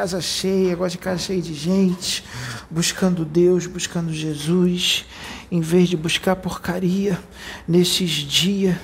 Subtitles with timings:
[0.00, 2.24] casa cheia, gosto de casa cheia de gente,
[2.70, 5.04] buscando Deus, buscando Jesus,
[5.52, 7.22] em vez de buscar porcaria
[7.68, 8.78] nesses dias,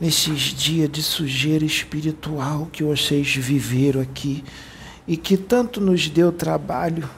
[0.00, 4.42] nesses dias de sujeira espiritual que vocês viveram aqui
[5.06, 7.08] e que tanto nos deu trabalho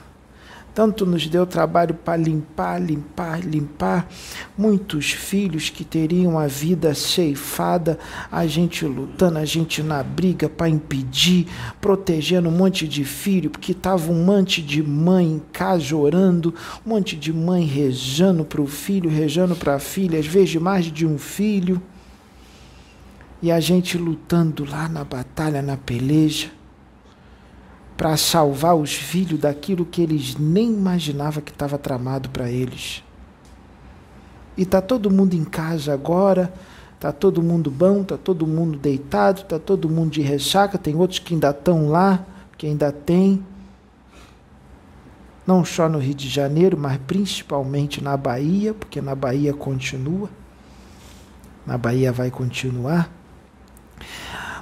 [0.78, 4.08] tanto nos deu trabalho para limpar, limpar, limpar.
[4.56, 7.98] Muitos filhos que teriam a vida ceifada,
[8.30, 11.48] a gente lutando, a gente na briga para impedir,
[11.80, 16.54] protegendo um monte de filho, porque estava um monte de mãe em casa orando,
[16.86, 20.84] um monte de mãe rezando para o filho, rezando para a filha, às vezes mais
[20.84, 21.82] de um filho.
[23.42, 26.56] E a gente lutando lá na batalha, na peleja
[27.98, 33.02] para salvar os filhos daquilo que eles nem imaginavam que estava tramado para eles.
[34.56, 36.54] E tá todo mundo em casa agora,
[37.00, 41.18] tá todo mundo bom, tá todo mundo deitado, tá todo mundo de ressaca, tem outros
[41.18, 42.24] que ainda estão lá,
[42.56, 43.44] que ainda tem.
[45.44, 50.30] Não só no Rio de Janeiro, mas principalmente na Bahia, porque na Bahia continua.
[51.66, 53.10] Na Bahia vai continuar.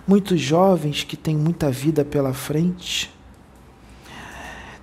[0.07, 3.15] Muitos jovens que têm muita vida pela frente,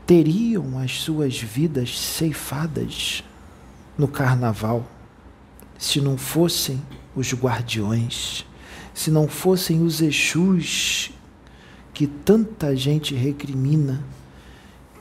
[0.06, 3.24] teriam as suas vidas ceifadas
[3.98, 4.86] no carnaval
[5.78, 6.82] se não fossem
[7.16, 8.46] os guardiões,
[8.94, 11.12] se não fossem os Exus
[11.94, 14.04] que tanta gente recrimina,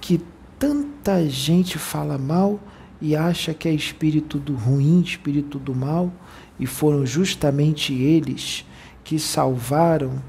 [0.01, 0.21] que
[0.59, 2.61] tanta gente fala mal
[3.01, 6.13] e acha que é espírito do ruim, espírito do mal,
[6.59, 8.65] e foram justamente eles
[9.03, 10.23] que salvaram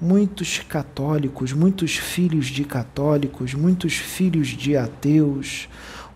[0.00, 5.68] muitos católicos, muitos filhos de católicos, muitos filhos de ateus,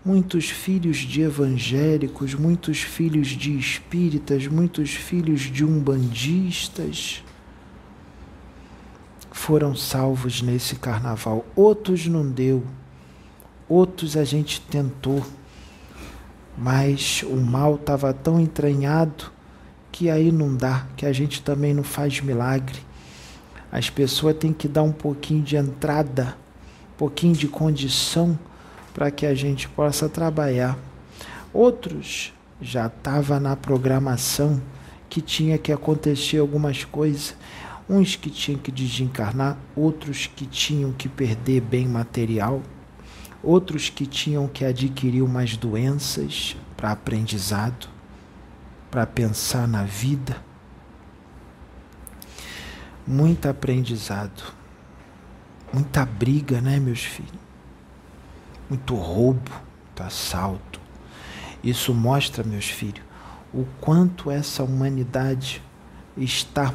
[0.05, 7.23] muitos filhos de evangélicos, muitos filhos de espíritas, muitos filhos de umbandistas
[9.31, 11.45] foram salvos nesse carnaval.
[11.53, 12.63] Outros não deu,
[13.67, 15.25] outros a gente tentou,
[16.57, 19.31] mas o mal estava tão entranhado
[19.91, 22.79] que aí não dá, que a gente também não faz milagre
[23.73, 26.37] as pessoas têm que dar um pouquinho de entrada,
[26.93, 28.37] um pouquinho de condição
[28.93, 30.77] para que a gente possa trabalhar.
[31.51, 32.31] Outros
[32.61, 34.61] já estava na programação
[35.09, 37.35] que tinha que acontecer algumas coisas,
[37.89, 42.61] uns que tinham que desencarnar, outros que tinham que perder bem material,
[43.41, 47.89] outros que tinham que adquirir umas doenças para aprendizado,
[48.91, 50.52] para pensar na vida
[53.05, 54.53] muito aprendizado,
[55.73, 57.31] muita briga, né, meus filhos?
[58.69, 59.51] Muito roubo,
[59.85, 60.79] muito assalto.
[61.63, 63.03] Isso mostra, meus filhos,
[63.53, 65.61] o quanto essa humanidade
[66.17, 66.73] está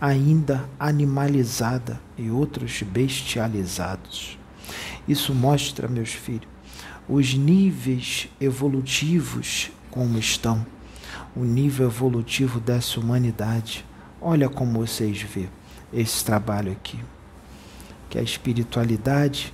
[0.00, 4.38] ainda animalizada e outros bestializados.
[5.08, 6.48] Isso mostra, meus filhos,
[7.08, 10.66] os níveis evolutivos como estão,
[11.34, 13.84] o nível evolutivo dessa humanidade
[14.20, 15.48] Olha como vocês vê
[15.92, 16.98] esse trabalho aqui.
[18.08, 19.52] Que a espiritualidade,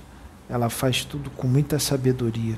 [0.49, 2.57] ela faz tudo com muita sabedoria.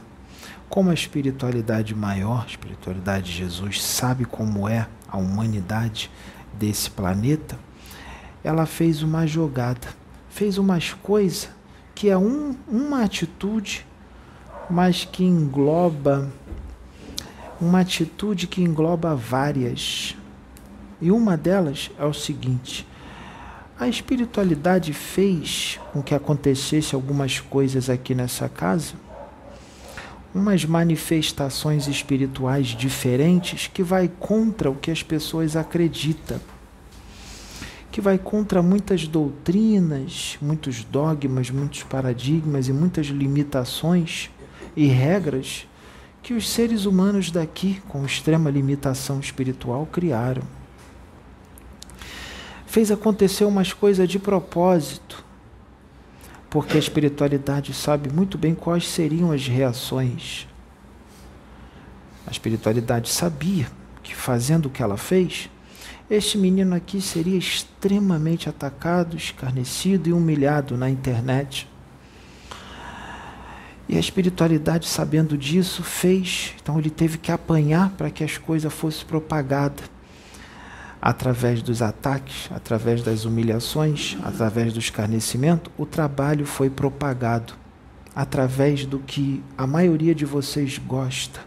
[0.69, 6.11] Como a espiritualidade maior, a espiritualidade de Jesus, sabe como é a humanidade
[6.53, 7.57] desse planeta,
[8.43, 9.87] ela fez uma jogada,
[10.29, 11.49] fez umas coisas
[11.95, 13.85] que é um, uma atitude,
[14.69, 16.29] mas que engloba
[17.59, 20.15] uma atitude que engloba várias
[21.01, 22.87] e uma delas é o seguinte:
[23.77, 28.93] a espiritualidade fez com que acontecesse algumas coisas aqui nessa casa,
[30.33, 36.39] umas manifestações espirituais diferentes que vai contra o que as pessoas acreditam,
[37.91, 44.29] que vai contra muitas doutrinas, muitos dogmas, muitos paradigmas e muitas limitações
[44.75, 45.67] e regras
[46.23, 50.41] que os seres humanos daqui, com extrema limitação espiritual, criaram
[52.65, 55.23] fez acontecer umas coisas de propósito,
[56.49, 60.47] porque a espiritualidade sabe muito bem quais seriam as reações.
[62.27, 63.67] A espiritualidade sabia
[64.01, 65.49] que fazendo o que ela fez,
[66.09, 71.67] este menino aqui seria extremamente atacado, escarnecido e humilhado na internet.
[73.87, 78.73] E a espiritualidade, sabendo disso, fez, então ele teve que apanhar para que as coisas
[78.73, 79.94] fossem propagadas
[81.05, 87.53] através dos ataques, através das humilhações, através do escarnecimento, o trabalho foi propagado
[88.15, 91.41] através do que a maioria de vocês gosta,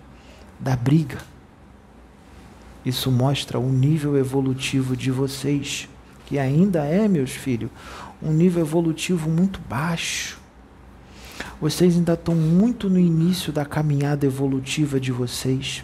[0.61, 1.19] da briga.
[2.85, 5.89] Isso mostra o nível evolutivo de vocês,
[6.27, 7.71] que ainda é, meus filhos,
[8.23, 10.39] um nível evolutivo muito baixo.
[11.61, 15.83] Vocês ainda estão muito no início da caminhada evolutiva de vocês,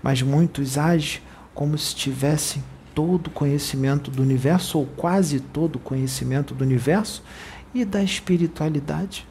[0.00, 1.20] mas muitos agem
[1.52, 2.62] como se tivessem
[2.94, 7.22] todo o conhecimento do universo, ou quase todo o conhecimento do universo
[7.74, 9.26] e da espiritualidade.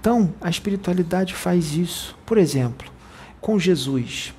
[0.00, 2.16] Então, a espiritualidade faz isso.
[2.24, 2.90] Por exemplo,
[3.40, 4.32] com Jesus.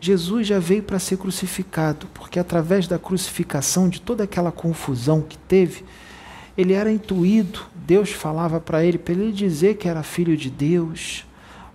[0.00, 5.36] Jesus já veio para ser crucificado, porque através da crucificação, de toda aquela confusão que
[5.36, 5.84] teve,
[6.56, 11.26] ele era intuído, Deus falava para ele, para ele dizer que era filho de Deus,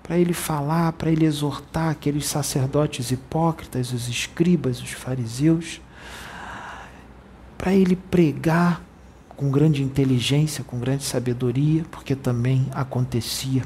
[0.05, 5.81] para ele falar, para ele exortar aqueles sacerdotes hipócritas, os escribas, os fariseus,
[7.57, 8.83] para ele pregar
[9.29, 13.63] com grande inteligência, com grande sabedoria, porque também acontecia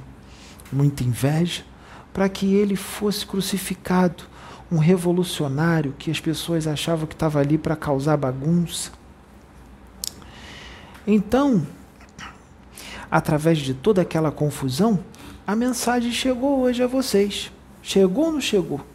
[0.72, 1.66] muita inveja,
[2.14, 4.24] para que ele fosse crucificado,
[4.72, 8.92] um revolucionário que as pessoas achavam que estava ali para causar bagunça.
[11.06, 11.68] Então,
[13.12, 15.04] através de toda aquela confusão,
[15.50, 17.52] a mensagem chegou hoje a vocês.
[17.82, 18.86] Chegou ou não chegou?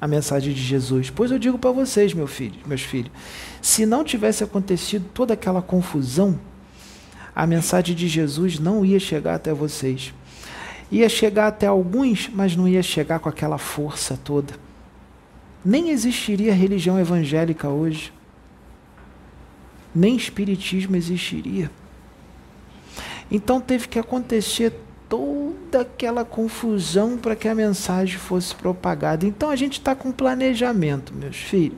[0.00, 1.10] A mensagem de Jesus.
[1.10, 3.12] Pois eu digo para vocês, meu filho, meus filhos,
[3.60, 6.40] se não tivesse acontecido toda aquela confusão,
[7.36, 10.14] a mensagem de Jesus não ia chegar até vocês.
[10.90, 14.54] Ia chegar até alguns, mas não ia chegar com aquela força toda.
[15.62, 18.10] Nem existiria religião evangélica hoje.
[19.94, 21.70] Nem espiritismo existiria.
[23.30, 24.72] Então teve que acontecer
[25.10, 29.26] toda aquela confusão para que a mensagem fosse propagada.
[29.26, 31.76] Então a gente está com planejamento, meus filhos.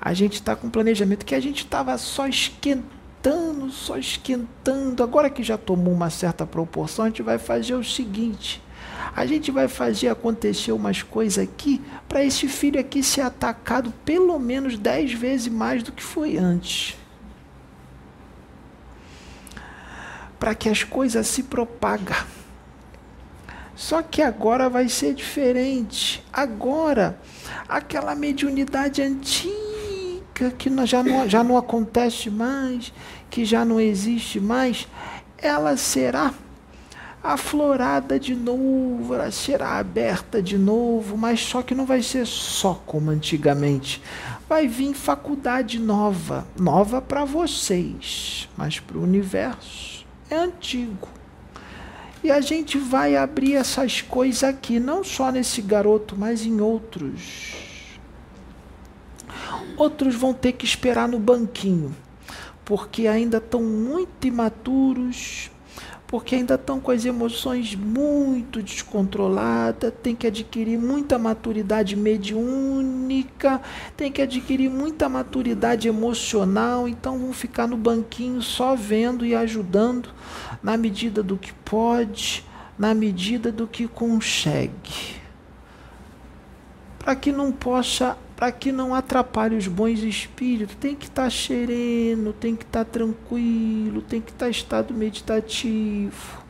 [0.00, 5.02] A gente está com planejamento que a gente estava só esquentando, só esquentando.
[5.02, 8.62] Agora que já tomou uma certa proporção, a gente vai fazer o seguinte:
[9.14, 14.38] a gente vai fazer acontecer umas coisas aqui para esse filho aqui ser atacado pelo
[14.38, 16.96] menos dez vezes mais do que foi antes.
[20.38, 22.16] Para que as coisas se propagam.
[23.76, 26.24] Só que agora vai ser diferente.
[26.32, 27.18] Agora,
[27.68, 32.92] aquela mediunidade antiga que já não, já não acontece mais,
[33.28, 34.88] que já não existe mais,
[35.38, 36.32] ela será
[37.22, 42.80] aflorada de novo, ela será aberta de novo, mas só que não vai ser só
[42.86, 44.00] como antigamente.
[44.48, 49.95] Vai vir faculdade nova, nova para vocês, mas para o universo
[50.30, 51.08] é antigo.
[52.22, 57.54] E a gente vai abrir essas coisas aqui, não só nesse garoto, mas em outros.
[59.76, 61.94] Outros vão ter que esperar no banquinho,
[62.64, 65.50] porque ainda estão muito imaturos,
[66.06, 73.60] porque ainda estão com as emoções muito descontroladas, tem que adquirir muita maturidade mediúnica,
[73.96, 80.10] tem que adquirir muita maturidade emocional, então vão ficar no banquinho só vendo e ajudando
[80.62, 82.44] na medida do que pode,
[82.78, 85.16] na medida do que consegue.
[86.98, 91.30] Para que não possa para que não atrapalhe os bons espíritos, tem que estar tá
[91.30, 96.44] sereno, tem que estar tá tranquilo, tem que estar tá estado meditativo.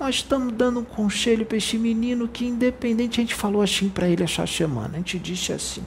[0.00, 4.08] Nós estamos dando um conselho para esse menino que, independente, a gente falou assim para
[4.08, 4.94] ele essa semana.
[4.94, 5.84] A gente disse assim: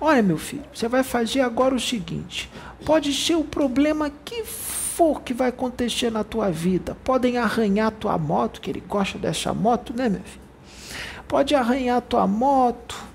[0.00, 2.50] Olha, meu filho, você vai fazer agora o seguinte:
[2.86, 6.96] pode ser o problema que for que vai acontecer na tua vida.
[7.04, 10.40] Podem arranhar tua moto, que ele gosta dessa moto, né, meu filho?
[11.28, 13.09] Pode arranhar tua moto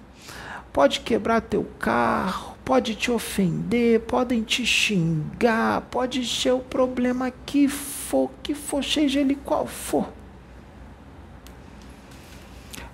[0.75, 7.69] pode quebrar teu carro, pode te ofender, podem te xingar, pode ser o problema que
[7.69, 10.11] for, que for, seja ele qual for.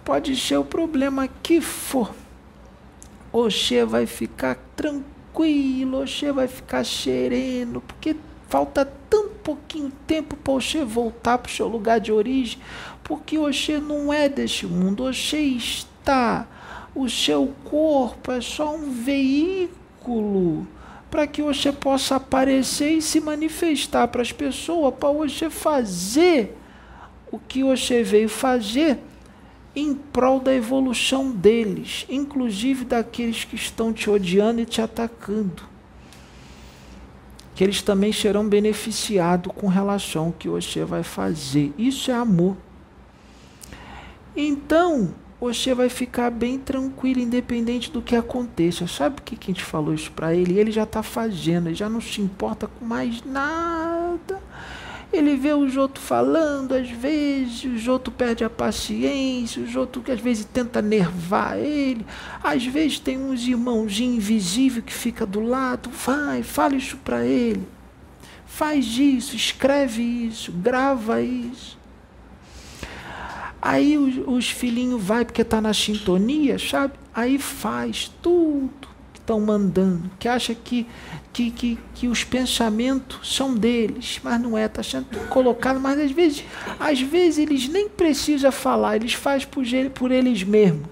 [0.06, 2.14] Pode ser o problema que for.
[3.34, 8.16] Oxê vai ficar tranquilo, Oxê vai ficar sereno, porque
[8.48, 12.60] falta tão pouquinho tempo para Oxê voltar para o seu lugar de origem,
[13.04, 16.46] porque Oxê não é deste mundo, Oxê está
[16.94, 20.68] o seu corpo é só um veículo
[21.10, 26.58] para que você possa aparecer e se manifestar para as pessoas, para você fazer
[27.32, 29.00] o que você veio fazer
[29.76, 35.64] em prol da evolução deles, inclusive daqueles que estão te odiando e te atacando.
[37.56, 41.74] Que eles também serão beneficiados com relação ao que você vai fazer.
[41.78, 42.58] Isso é amor.
[44.36, 48.86] Então, você vai ficar bem tranquilo, independente do que aconteça.
[48.86, 50.60] Sabe por que, que a gente falou isso para ele?
[50.60, 54.40] Ele já está fazendo, ele já não se importa com mais nada.
[55.12, 60.12] Ele vê o Joto falando, às vezes o Joto perde a paciência, o Joto que
[60.12, 62.06] às vezes tenta nervar ele,
[62.42, 67.68] às vezes tem uns irmãozinhos invisíveis que fica do lado, vai, fala isso para ele.
[68.46, 71.81] Faz isso, escreve isso, grava isso.
[73.62, 76.94] Aí os, os filhinhos vai porque está na sintonia, sabe?
[77.14, 80.88] Aí faz tudo que estão mandando, que acha que,
[81.32, 86.12] que, que, que os pensamentos são deles, mas não é, está sendo colocado, mas às
[86.12, 86.44] vezes,
[86.80, 89.64] às vezes eles nem precisam falar, eles fazem por,
[89.94, 90.88] por eles mesmos,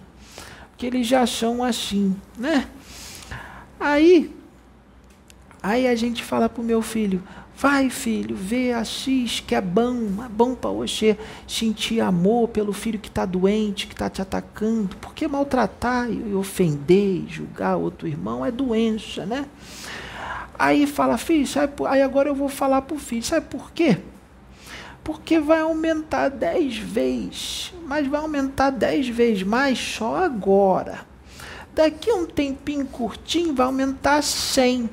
[0.71, 2.67] porque eles já são assim, né?
[3.79, 4.35] Aí,
[5.63, 7.23] aí a gente fala para o meu filho,
[7.61, 12.97] Vai, filho, vê, assiste, que é bom, é bom para você sentir amor pelo filho
[12.97, 14.95] que está doente, que está te atacando.
[14.95, 19.45] Porque maltratar e ofender, julgar outro irmão é doença, né?
[20.57, 23.97] Aí fala, filho, sabe, aí agora eu vou falar para o filho, sabe por quê?
[25.03, 31.01] Porque vai aumentar dez vezes, mas vai aumentar dez vezes mais só agora.
[31.75, 34.89] Daqui a um tempinho curtinho vai aumentar cem.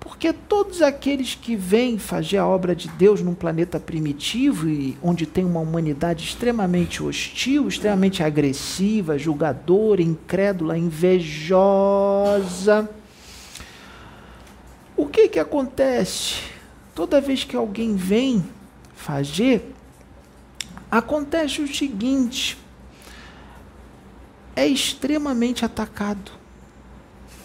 [0.00, 5.26] Porque todos aqueles que vêm fazer a obra de Deus num planeta primitivo e onde
[5.26, 11.60] tem uma humanidade extremamente hostil, extremamente agressiva, julgadora, incrédula, invejosa.
[14.96, 16.36] O que que acontece?
[16.94, 18.42] Toda vez que alguém vem
[18.94, 19.74] fazer,
[20.90, 22.56] acontece o seguinte:
[24.56, 26.39] é extremamente atacado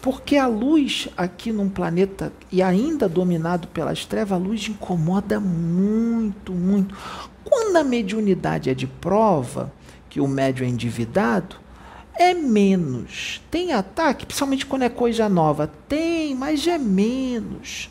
[0.05, 6.53] porque a luz aqui num planeta e ainda dominado pelas trevas, a luz incomoda muito,
[6.53, 6.95] muito.
[7.43, 9.73] Quando a mediunidade é de prova,
[10.07, 11.55] que o médio é endividado,
[12.13, 13.41] é menos.
[13.49, 15.71] Tem ataque, principalmente quando é coisa nova.
[15.89, 17.89] Tem, mas é menos.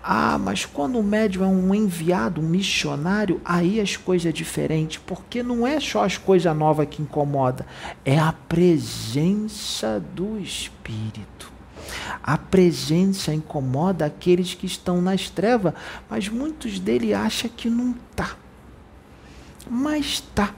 [0.00, 5.00] Ah, mas quando o médium é um enviado, um missionário, aí as coisas é diferente,
[5.00, 7.66] porque não é só as coisas novas que incomoda,
[8.04, 11.37] é a presença do Espírito.
[12.22, 15.74] A presença incomoda aqueles que estão nas trevas,
[16.08, 18.36] mas muitos deles acham que não está.
[19.70, 20.54] Mas está.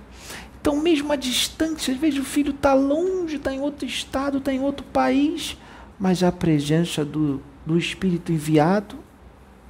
[0.60, 4.52] Então, mesmo a distância, às vezes o filho está longe, está em outro estado, está
[4.52, 5.56] em outro país,
[5.98, 8.96] mas a presença do, do Espírito enviado,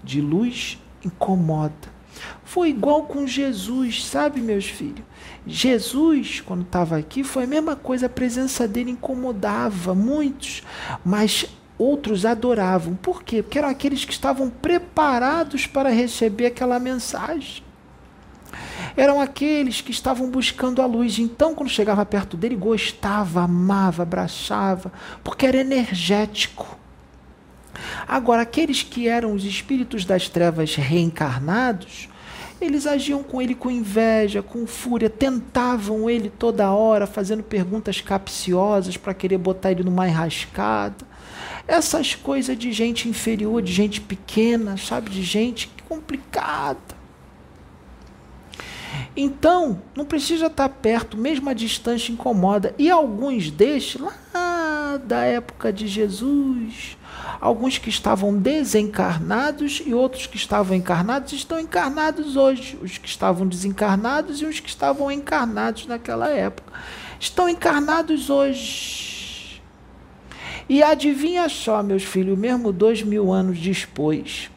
[0.02, 1.99] de luz, incomoda.
[2.44, 5.04] Foi igual com Jesus, sabe, meus filhos?
[5.46, 10.62] Jesus, quando estava aqui, foi a mesma coisa, a presença dele incomodava muitos,
[11.04, 11.46] mas
[11.78, 12.94] outros adoravam.
[12.94, 13.42] Por quê?
[13.42, 17.62] Porque eram aqueles que estavam preparados para receber aquela mensagem.
[18.96, 21.18] Eram aqueles que estavam buscando a luz.
[21.18, 24.92] Então, quando chegava perto dele, gostava, amava, abraçava,
[25.24, 26.78] porque era energético.
[28.06, 32.08] Agora, aqueles que eram os espíritos das trevas reencarnados,
[32.60, 38.96] eles agiam com ele com inveja, com fúria, tentavam ele toda hora, fazendo perguntas capciosas
[38.96, 41.08] para querer botar ele numa enrascada.
[41.66, 45.08] Essas coisas de gente inferior, de gente pequena, sabe?
[45.08, 47.00] De gente complicada.
[49.16, 52.74] Então, não precisa estar perto, mesmo a distância incomoda.
[52.78, 54.12] E alguns destes, lá
[54.98, 56.96] da época de Jesus,
[57.40, 62.78] alguns que estavam desencarnados e outros que estavam encarnados estão encarnados hoje.
[62.82, 66.72] Os que estavam desencarnados e os que estavam encarnados naquela época.
[67.18, 69.60] Estão encarnados hoje.
[70.68, 74.48] E adivinha só, meus filhos, mesmo dois mil anos depois,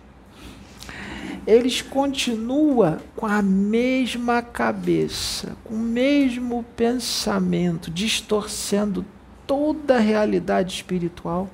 [1.45, 9.05] eles continuam com a mesma cabeça, com o mesmo pensamento, distorcendo
[9.45, 11.49] toda a realidade espiritual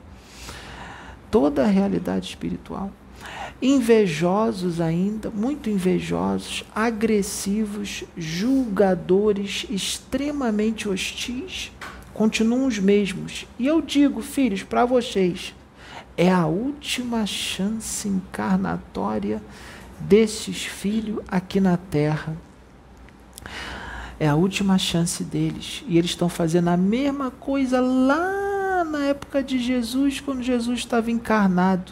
[1.29, 2.91] toda a realidade espiritual.
[3.61, 11.71] Invejosos ainda, muito invejosos, agressivos, julgadores, extremamente hostis,
[12.13, 13.45] continuam os mesmos.
[13.57, 15.53] E eu digo, filhos, para vocês,
[16.15, 19.41] é a última chance encarnatória
[19.99, 22.37] desses filhos aqui na Terra.
[24.19, 25.83] É a última chance deles.
[25.87, 31.09] E eles estão fazendo a mesma coisa lá na época de Jesus, quando Jesus estava
[31.09, 31.91] encarnado.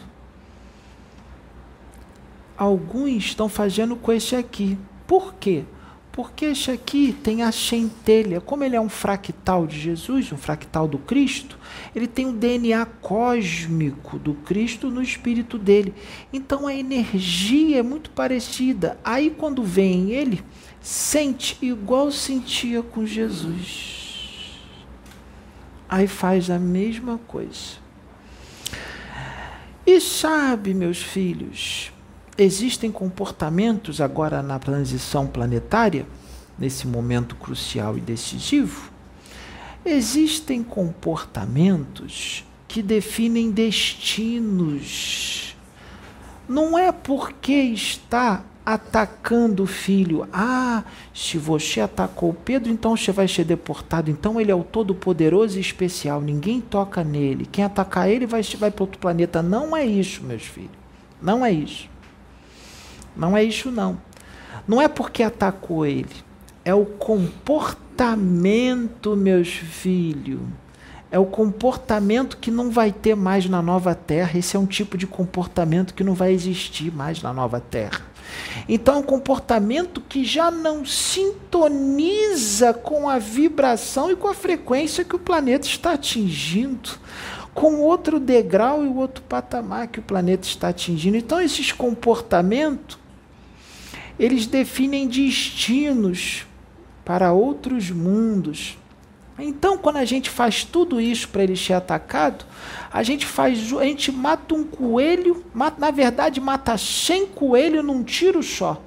[2.56, 4.76] Alguns estão fazendo com esse aqui.
[5.06, 5.64] Por quê?
[6.12, 8.40] Porque esse aqui tem a centelha.
[8.40, 11.56] Como ele é um fractal de Jesus, um fractal do Cristo,
[11.94, 15.94] ele tem o DNA cósmico do Cristo no espírito dele.
[16.32, 18.98] Então a energia é muito parecida.
[19.04, 20.42] Aí quando vem ele,
[20.90, 23.98] sente igual sentia com Jesus
[25.88, 27.78] aí faz a mesma coisa.
[29.86, 31.90] E sabe, meus filhos,
[32.36, 36.06] existem comportamentos agora na transição planetária,
[36.58, 38.92] nesse momento crucial e decisivo,
[39.84, 45.56] existem comportamentos que definem destinos.
[46.46, 50.28] Não é porque está atacando o filho.
[50.30, 50.84] Ah,
[51.14, 54.10] se você atacou Pedro, então você vai ser deportado.
[54.10, 56.20] Então ele é o todo-poderoso e especial.
[56.20, 57.48] Ninguém toca nele.
[57.50, 59.42] Quem atacar ele vai, vai para outro planeta.
[59.42, 60.76] Não é isso, meus filhos.
[61.22, 61.88] Não é isso.
[63.16, 63.98] Não é isso, não.
[64.66, 66.14] Não é porque atacou ele.
[66.62, 67.96] É o comportamento,
[69.16, 70.40] meus filhos
[71.10, 74.38] é o comportamento que não vai ter mais na nova terra.
[74.38, 78.02] Esse é um tipo de comportamento que não vai existir mais na nova terra.
[78.68, 85.04] Então, é um comportamento que já não sintoniza com a vibração e com a frequência
[85.04, 86.90] que o planeta está atingindo,
[87.54, 91.16] com outro degrau e outro patamar que o planeta está atingindo.
[91.16, 92.98] Então, esses comportamentos,
[94.18, 96.46] eles definem destinos
[97.04, 98.76] para outros mundos.
[99.38, 102.44] Então, quando a gente faz tudo isso para ele ser atacado,
[102.92, 108.02] a gente faz, a gente mata um coelho, mata, na verdade mata 100 coelhos num
[108.02, 108.82] tiro só.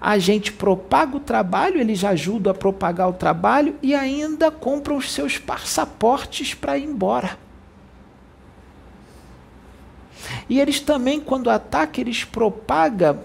[0.00, 5.12] A gente propaga o trabalho, eles ajudam a propagar o trabalho e ainda compram os
[5.12, 7.38] seus passaportes para ir embora.
[10.48, 13.20] E eles também, quando atacam, eles propagam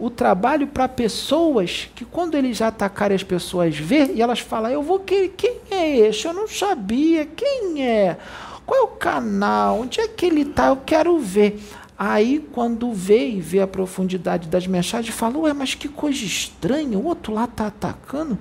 [0.00, 4.82] o trabalho para pessoas que quando eles atacarem as pessoas ver e elas falam, eu
[4.82, 6.26] vou querer, quem é esse?
[6.26, 8.16] Eu não sabia, quem é?
[8.64, 9.80] Qual é o canal?
[9.80, 10.68] Onde é que ele está?
[10.68, 11.60] Eu quero ver.
[11.98, 16.98] Aí, quando vê e vê a profundidade das mensagens, fala, ué, mas que coisa estranha,
[16.98, 18.38] o outro lá está atacando.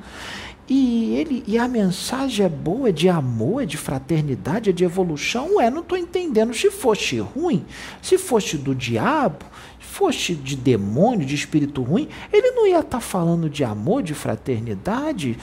[0.70, 4.84] E, ele, e a mensagem é boa, é de amor, é de fraternidade, é de
[4.86, 5.56] evolução.
[5.56, 6.54] Ué, não estou entendendo.
[6.54, 7.66] Se fosse ruim,
[8.02, 9.44] se fosse do diabo,
[9.90, 14.14] fosse de demônio, de espírito ruim, ele não ia estar tá falando de amor, de
[14.14, 15.38] fraternidade,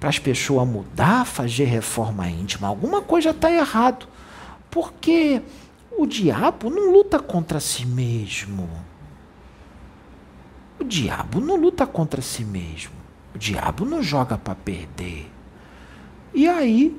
[0.00, 2.66] para as pessoas mudar, fazer reforma íntima.
[2.66, 4.08] Alguma coisa está errado.
[4.70, 5.40] Porque
[5.96, 8.68] o diabo não luta contra si mesmo.
[10.80, 12.94] O diabo não luta contra si mesmo.
[13.34, 15.30] O diabo não joga para perder.
[16.34, 16.98] E aí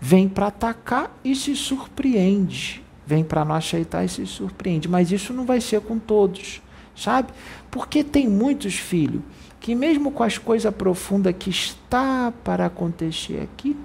[0.00, 4.88] vem para atacar e se surpreende vem para nós aceitar e se surpreende.
[4.88, 6.62] Mas isso não vai ser com todos,
[6.96, 7.32] sabe?
[7.70, 9.22] Porque tem muitos filhos
[9.60, 13.76] que, mesmo com as coisas profundas que está para acontecer aqui,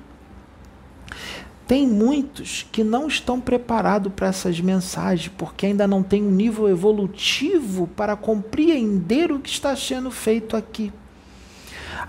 [1.67, 6.67] tem muitos que não estão preparados para essas mensagens, porque ainda não tem um nível
[6.67, 10.91] evolutivo para compreender o que está sendo feito aqui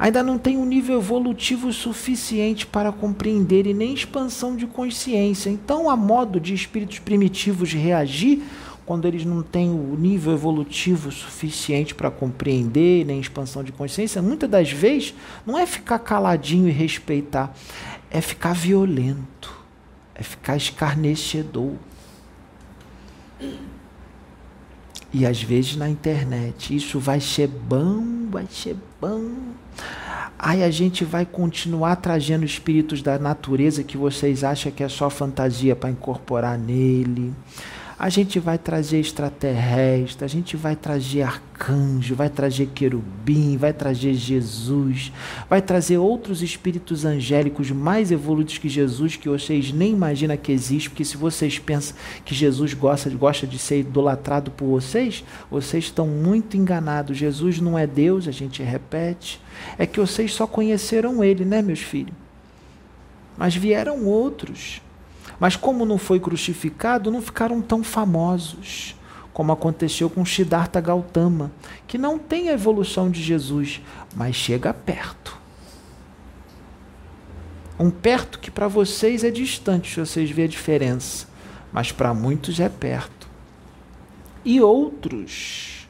[0.00, 5.50] ainda não tem um nível evolutivo suficiente para compreender e nem expansão de consciência.
[5.50, 8.42] Então, a modo de espíritos primitivos reagir
[8.86, 14.48] quando eles não têm o nível evolutivo suficiente para compreender nem expansão de consciência, muitas
[14.48, 17.54] das vezes não é ficar caladinho e respeitar,
[18.10, 19.54] é ficar violento,
[20.14, 21.74] é ficar escarnecedor.
[25.12, 29.30] E às vezes na internet, isso vai ser bom, vai ser bom.
[30.38, 35.10] Aí a gente vai continuar trazendo espíritos da natureza que vocês acham que é só
[35.10, 37.34] fantasia para incorporar nele
[38.00, 44.14] a gente vai trazer extraterrestre, a gente vai trazer arcanjo, vai trazer querubim, vai trazer
[44.14, 45.12] Jesus,
[45.50, 50.88] vai trazer outros espíritos angélicos mais evoluídos que Jesus, que vocês nem imaginam que existe,
[50.88, 56.06] porque se vocês pensam que Jesus gosta, gosta de ser idolatrado por vocês, vocês estão
[56.06, 57.18] muito enganados.
[57.18, 59.38] Jesus não é Deus, a gente repete.
[59.76, 62.14] É que vocês só conheceram ele, né, meus filhos?
[63.36, 64.80] Mas vieram outros
[65.40, 68.94] mas como não foi crucificado, não ficaram tão famosos,
[69.32, 71.50] como aconteceu com Siddhartha Gautama,
[71.86, 73.80] que não tem a evolução de Jesus,
[74.14, 75.38] mas chega perto.
[77.78, 81.26] Um perto que para vocês é distante, se vocês verem a diferença,
[81.72, 83.26] mas para muitos é perto.
[84.44, 85.88] E outros,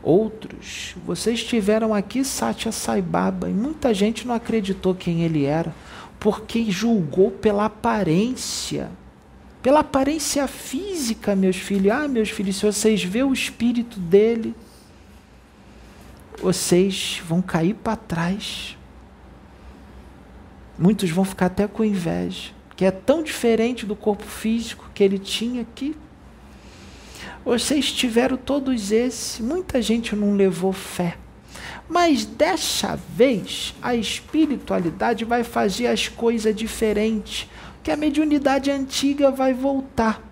[0.00, 5.74] outros, vocês tiveram aqui Satya Sai Baba e muita gente não acreditou quem ele era
[6.24, 8.90] porque julgou pela aparência,
[9.62, 11.92] pela aparência física, meus filhos.
[11.92, 14.54] Ah, meus filhos, se vocês vê o espírito dele,
[16.40, 18.74] vocês vão cair para trás.
[20.78, 25.18] Muitos vão ficar até com inveja, que é tão diferente do corpo físico que ele
[25.18, 25.94] tinha aqui.
[27.44, 31.18] Vocês tiveram todos esses, muita gente não levou fé.
[31.88, 37.48] Mas dessa vez a espiritualidade vai fazer as coisas diferentes,
[37.82, 40.22] que a mediunidade antiga vai voltar.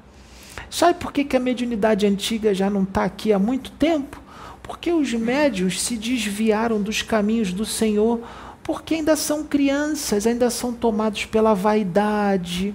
[0.71, 4.21] Sabe por que, que a mediunidade antiga já não está aqui há muito tempo?
[4.63, 8.21] Porque os médios se desviaram dos caminhos do Senhor,
[8.63, 12.75] porque ainda são crianças, ainda são tomados pela vaidade,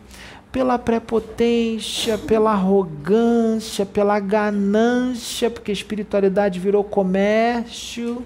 [0.52, 8.24] pela prepotência, pela arrogância, pela ganância, porque a espiritualidade virou comércio.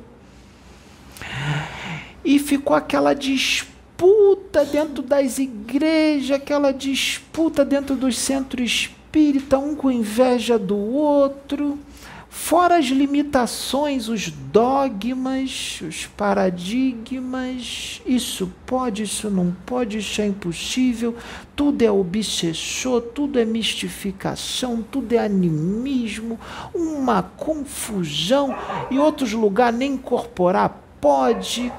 [2.24, 9.92] E ficou aquela disputa dentro das igrejas, aquela disputa dentro dos centros espírita, um com
[9.92, 11.78] inveja do outro.
[12.30, 21.14] Fora as limitações, os dogmas, os paradigmas, isso pode, isso não pode, isso é impossível,
[21.58, 26.40] tudo é obsessor, tudo é mistificação, tudo é animismo,
[26.74, 28.56] uma confusão,
[28.90, 31.74] e outros lugares nem incorporar pode.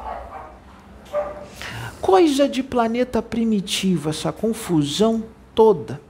[2.01, 5.23] Coisa de planeta primitivo, essa confusão
[5.55, 6.01] toda.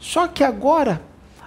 [0.00, 1.00] Só que agora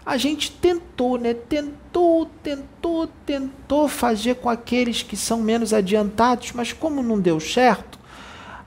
[0.06, 1.34] a gente tentou, né?
[1.34, 8.00] Tentou, tentou, tentou fazer com aqueles que são menos adiantados, mas como não deu certo,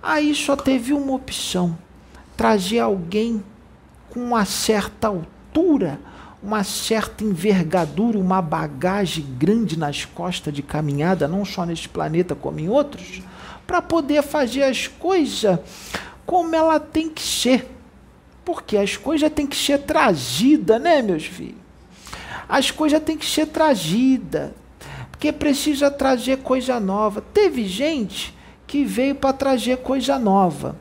[0.03, 1.77] aí só teve uma opção:
[2.37, 3.43] trazer alguém
[4.11, 5.99] com uma certa altura,
[6.43, 12.59] uma certa envergadura, uma bagagem grande nas costas de caminhada, não só neste planeta como
[12.59, 13.23] em outros,
[13.67, 15.59] para poder fazer as coisas
[16.27, 17.69] como ela tem que ser
[18.45, 21.61] porque as coisas têm que ser trazidas, né, meus filhos?
[22.49, 24.51] As coisas têm que ser trazidas.
[25.11, 27.21] Porque precisa trazer coisa nova.
[27.33, 30.77] Teve gente que veio para trazer coisa nova.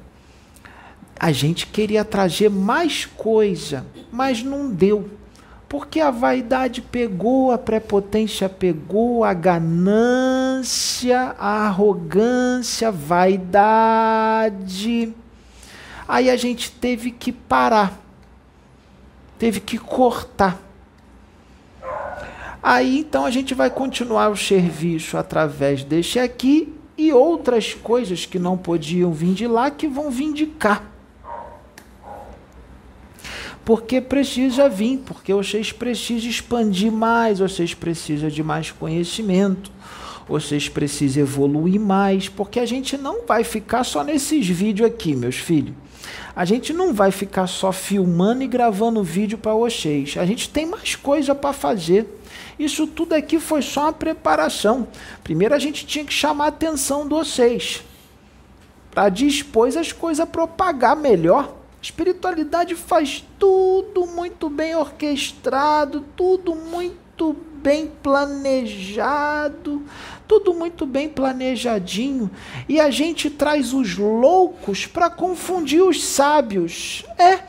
[1.19, 5.09] A gente queria trazer mais coisa, mas não deu.
[5.71, 14.51] Porque a vaidade pegou, a prepotência pegou, a ganância, a arrogância, a vaidade
[16.11, 17.97] Aí a gente teve que parar,
[19.39, 20.61] teve que cortar.
[22.61, 28.37] Aí então a gente vai continuar o serviço através deste aqui e outras coisas que
[28.37, 30.83] não podiam vir de lá que vão vir de cá.
[33.71, 39.71] Porque precisa vir, porque vocês precisam expandir mais, vocês precisam de mais conhecimento,
[40.27, 45.37] vocês precisam evoluir mais, porque a gente não vai ficar só nesses vídeos aqui, meus
[45.37, 45.73] filhos.
[46.35, 50.17] A gente não vai ficar só filmando e gravando vídeo para vocês.
[50.17, 52.05] A gente tem mais coisa para fazer.
[52.59, 54.85] Isso tudo aqui foi só uma preparação.
[55.23, 57.83] Primeiro a gente tinha que chamar a atenção de vocês.
[58.93, 61.60] Para depois as coisas propagar melhor.
[61.81, 69.81] Espiritualidade faz tudo muito bem orquestrado, tudo muito bem planejado,
[70.27, 72.29] tudo muito bem planejadinho.
[72.69, 77.03] E a gente traz os loucos para confundir os sábios.
[77.17, 77.39] É,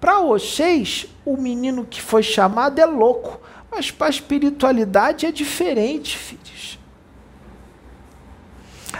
[0.00, 6.18] para vocês, o menino que foi chamado é louco, mas para a espiritualidade é diferente,
[6.18, 6.57] filhos.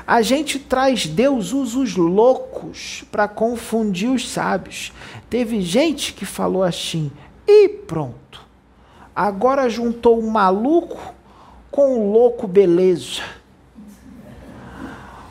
[0.07, 4.93] A gente traz Deus os loucos para confundir os sábios.
[5.29, 7.11] Teve gente que falou assim,
[7.47, 8.47] e pronto.
[9.15, 11.15] Agora juntou o maluco
[11.71, 13.23] com o louco beleza.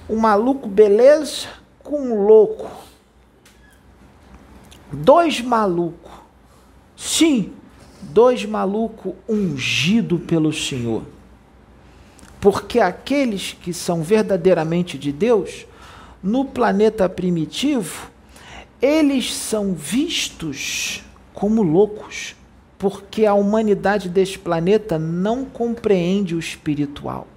[0.09, 1.47] O maluco beleza
[1.83, 2.69] com o louco.
[4.91, 6.11] Dois malucos.
[6.95, 7.53] Sim,
[8.01, 11.03] dois malucos ungidos pelo Senhor.
[12.39, 15.65] Porque aqueles que são verdadeiramente de Deus,
[16.21, 18.09] no planeta primitivo,
[18.81, 22.35] eles são vistos como loucos
[22.77, 27.27] porque a humanidade deste planeta não compreende o espiritual.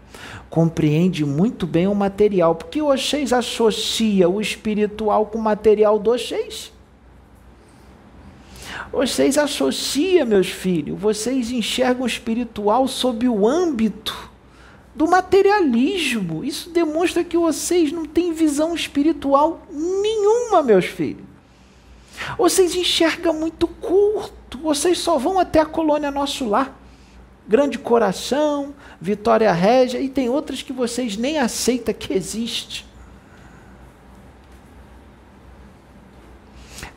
[0.51, 6.73] Compreende muito bem o material, porque vocês associa o espiritual com o material de vocês.
[8.93, 14.30] Vocês associam, meus filhos, vocês enxergam o espiritual sob o âmbito
[14.95, 16.45] do materialismo.
[16.45, 21.25] Isso demonstra que vocês não têm visão espiritual nenhuma, meus filhos.
[22.37, 26.77] Vocês enxergam muito curto, vocês só vão até a colônia Nosso Lar.
[27.49, 32.87] Grande Coração, Vitória Régia, e tem outras que vocês nem aceitam que existe.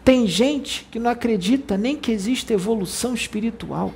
[0.03, 3.93] Tem gente que não acredita nem que existe evolução espiritual.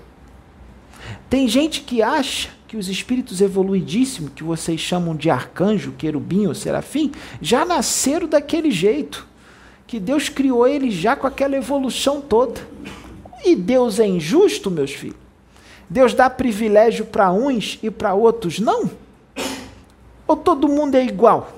[1.29, 6.53] Tem gente que acha que os espíritos evoluidíssimos, que vocês chamam de arcanjo, querubim ou
[6.53, 9.25] serafim, já nasceram daquele jeito
[9.87, 12.59] que Deus criou ele já com aquela evolução toda.
[13.45, 15.15] E Deus é injusto, meus filhos?
[15.89, 18.91] Deus dá privilégio para uns e para outros não?
[20.27, 21.56] Ou todo mundo é igual?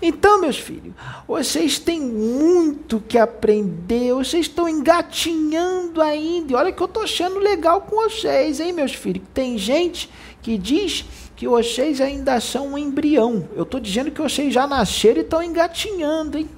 [0.00, 0.94] Então, meus filhos,
[1.26, 6.52] vocês têm muito que aprender, vocês estão engatinhando ainda.
[6.52, 9.26] E olha que eu estou achando legal com vocês, hein, meus filhos?
[9.34, 10.08] Tem gente
[10.40, 13.48] que diz que vocês ainda são um embrião.
[13.56, 16.48] Eu estou dizendo que vocês já nasceram e estão engatinhando, hein?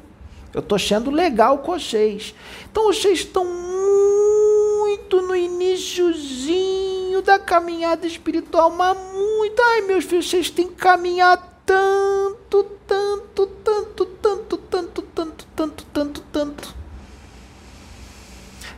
[0.52, 2.34] Eu estou achando legal com vocês.
[2.70, 9.60] Então, vocês estão muito no iníciozinho da caminhada espiritual, mas muito.
[9.62, 16.20] Ai, meus filhos, vocês têm que caminhar tanto, tanto, tanto, tanto, tanto, tanto, tanto, tanto,
[16.32, 16.74] tanto.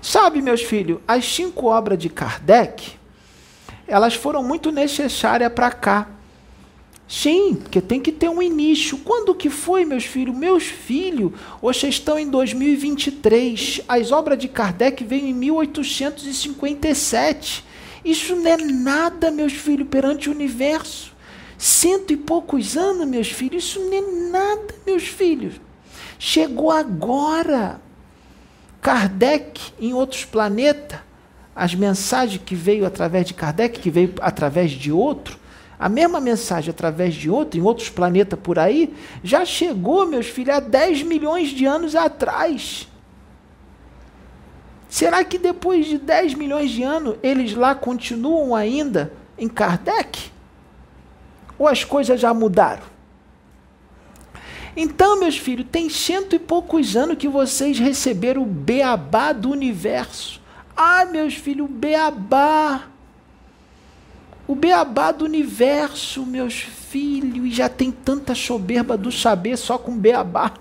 [0.03, 2.93] Sabe, meus filhos, as cinco obras de Kardec,
[3.87, 6.11] elas foram muito necessárias para cá.
[7.09, 8.99] Sim, porque tem que ter um início.
[8.99, 10.37] Quando que foi, meus filhos?
[10.37, 13.83] Meus filhos, vocês estão em 2023.
[13.87, 17.65] As obras de Kardec veio em 1857.
[18.05, 21.12] Isso não é nada, meus filhos, perante o universo
[21.63, 25.61] cento e poucos anos, meus filhos, isso não é nada, meus filhos.
[26.19, 27.81] Chegou agora.
[28.81, 30.99] Kardec em outros planetas,
[31.55, 35.39] as mensagens que veio através de Kardec, que veio através de outro,
[35.79, 40.57] a mesma mensagem através de outro, em outros planetas por aí, já chegou, meus filhos,
[40.57, 42.89] há 10 milhões de anos atrás.
[44.89, 50.32] Será que depois de 10 milhões de anos eles lá continuam ainda em Kardec?
[51.63, 52.83] Ou as coisas já mudaram?
[54.77, 60.41] Então, meus filhos, tem cento e poucos anos que vocês receberam o beabá do universo.
[60.77, 62.89] Ah, meus filhos, o beabá.
[64.49, 69.97] O beabá do universo, meus filhos, e já tem tanta soberba do saber só com
[69.97, 70.55] beabá.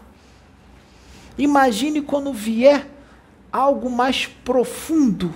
[1.36, 2.88] Imagine quando vier
[3.52, 5.34] algo mais profundo,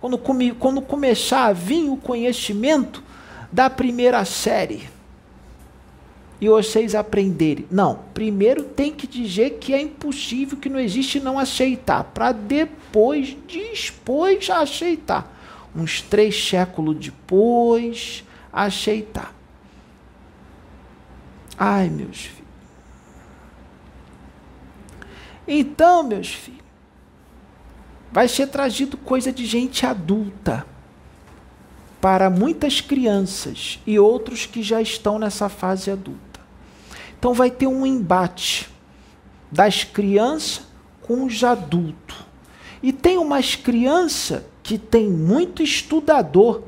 [0.00, 3.07] quando, come, quando começar a vir o conhecimento
[3.50, 4.88] da primeira série
[6.40, 7.66] e vocês aprenderem.
[7.70, 13.36] Não, primeiro tem que dizer que é impossível, que não existe não aceitar, para depois,
[13.46, 15.34] depois aceitar.
[15.74, 19.34] Uns três séculos depois, aceitar.
[21.58, 22.38] Ai, meus filhos.
[25.46, 26.60] Então, meus filhos,
[28.12, 30.64] vai ser trazido coisa de gente adulta
[32.00, 36.40] para muitas crianças e outros que já estão nessa fase adulta.
[37.18, 38.68] Então vai ter um embate
[39.50, 40.62] das crianças
[41.02, 42.16] com os adultos.
[42.82, 46.62] E tem umas crianças que tem muito estudador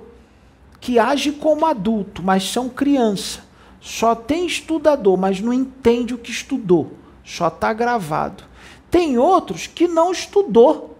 [0.80, 3.44] que age como adulto, mas são criança.
[3.80, 6.94] Só tem estudador, mas não entende o que estudou.
[7.24, 8.44] Só está gravado.
[8.90, 10.98] Tem outros que não estudou,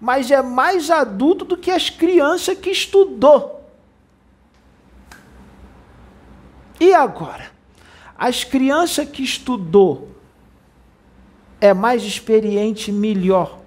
[0.00, 3.57] mas é mais adulto do que as crianças que estudou.
[6.80, 7.50] E agora?
[8.16, 10.08] As crianças que estudou
[11.60, 13.58] é mais experiente, melhor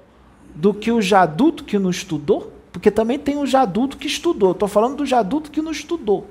[0.55, 2.51] do que o já adulto que não estudou?
[2.71, 4.51] Porque também tem o já adulto que estudou.
[4.51, 6.27] Estou falando do já adulto que não estudou.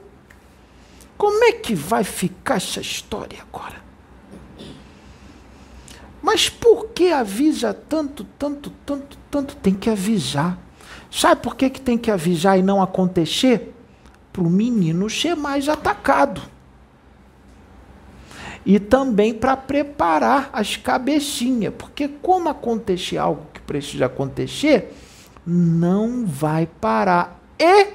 [1.16, 3.80] Como é que vai ficar essa história agora?
[6.22, 9.56] Mas por que avisa tanto, tanto, tanto, tanto?
[9.56, 10.58] Tem que avisar.
[11.10, 13.74] Sabe por que, que tem que avisar e não acontecer?
[14.32, 16.40] Para o menino ser mais atacado
[18.64, 24.94] e também para preparar as cabecinhas, porque como acontecer algo que precisa acontecer,
[25.46, 27.40] não vai parar.
[27.58, 27.88] E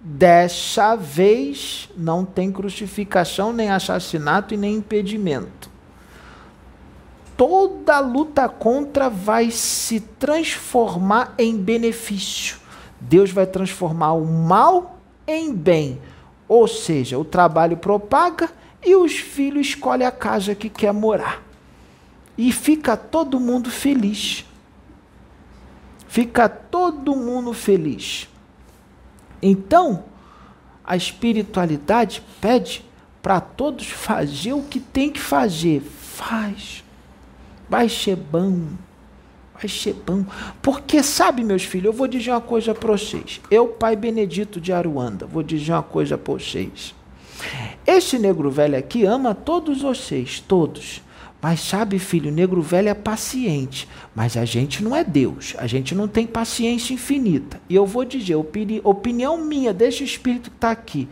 [0.00, 5.68] dessa vez não tem crucificação, nem assassinato e nem impedimento.
[7.36, 12.58] Toda luta contra vai se transformar em benefício.
[12.98, 16.00] Deus vai transformar o mal em bem.
[16.48, 18.48] Ou seja, o trabalho propaga
[18.86, 21.42] e os filhos escolhem a casa que quer morar.
[22.38, 24.46] E fica todo mundo feliz.
[26.06, 28.28] Fica todo mundo feliz.
[29.42, 30.04] Então,
[30.84, 32.84] a espiritualidade pede
[33.20, 35.80] para todos fazer o que tem que fazer.
[35.80, 36.84] Faz.
[37.68, 38.68] Vai ser bom.
[39.52, 40.24] Vai ser bom.
[40.62, 43.40] Porque, sabe, meus filhos, eu vou dizer uma coisa para vocês.
[43.50, 46.94] Eu, pai Benedito de Aruanda, vou dizer uma coisa para vocês.
[47.86, 51.02] Este negro velho aqui ama todos vocês, todos.
[51.40, 53.88] Mas sabe, filho, o negro velho é paciente.
[54.14, 55.54] Mas a gente não é Deus.
[55.58, 57.60] A gente não tem paciência infinita.
[57.68, 61.08] E eu vou dizer, opini opinião minha, desse espírito que está aqui.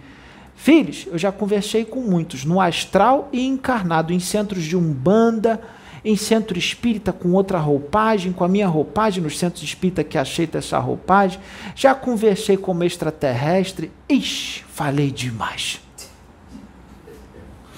[0.56, 5.60] Filhos, eu já conversei com muitos, no astral e encarnado, em centros de umbanda,
[6.04, 10.58] em centro espírita com outra roupagem, com a minha roupagem, nos centros espírita que aceita
[10.58, 11.40] essa roupagem.
[11.74, 13.90] Já conversei com o extraterrestre.
[14.08, 15.83] Ixi, falei demais.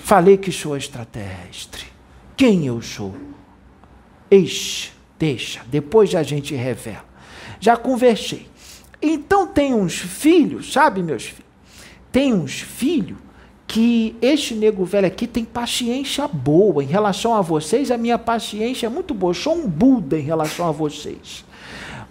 [0.06, 1.84] Falei que sou extraterrestre.
[2.36, 3.12] Quem eu sou?
[4.30, 7.04] Eixe, deixa, depois a gente revela.
[7.58, 8.46] Já conversei.
[9.02, 11.50] Então tem uns filhos, sabe, meus filhos?
[12.12, 13.18] Tem uns filhos
[13.66, 17.90] que este nego velho aqui tem paciência boa em relação a vocês.
[17.90, 19.32] A minha paciência é muito boa.
[19.32, 21.44] Eu sou um Buda em relação a vocês.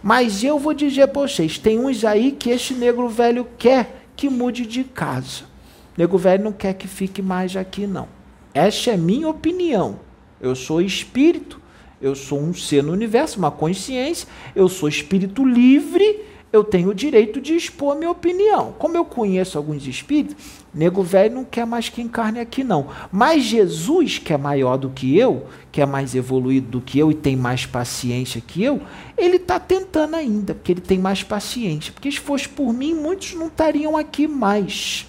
[0.03, 4.27] Mas eu vou dizer para vocês: tem uns aí que este negro velho quer que
[4.29, 5.54] mude de casa.
[5.97, 8.07] Nego velho não quer que fique mais aqui, não.
[8.53, 9.99] Essa é minha opinião.
[10.41, 11.59] Eu sou espírito,
[12.01, 16.95] eu sou um ser no universo, uma consciência, eu sou espírito livre eu tenho o
[16.95, 18.73] direito de expor a minha opinião.
[18.79, 20.37] Como eu conheço alguns espíritos,
[20.73, 22.87] nego velho não quer mais que encarne aqui, não.
[23.11, 27.11] Mas Jesus, que é maior do que eu, que é mais evoluído do que eu
[27.11, 28.81] e tem mais paciência que eu,
[29.17, 31.91] ele está tentando ainda, porque ele tem mais paciência.
[31.91, 35.05] Porque se fosse por mim, muitos não estariam aqui mais.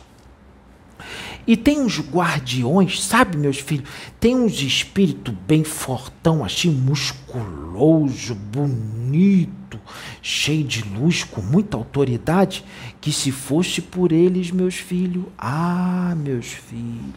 [1.46, 3.88] E tem uns guardiões, sabe, meus filhos?
[4.18, 9.78] Tem uns espíritos bem fortão, assim, musculoso, bonito,
[10.20, 12.64] cheio de luz, com muita autoridade,
[13.00, 17.14] que se fosse por eles, meus filhos, ah, meus filhos,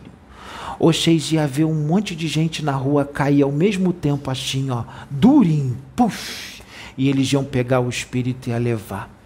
[0.79, 4.83] vocês ia ver um monte de gente na rua cair ao mesmo tempo assim, ó,
[5.09, 6.61] durinho, puf,
[6.95, 9.18] e eles iam pegar o espírito e ia levar.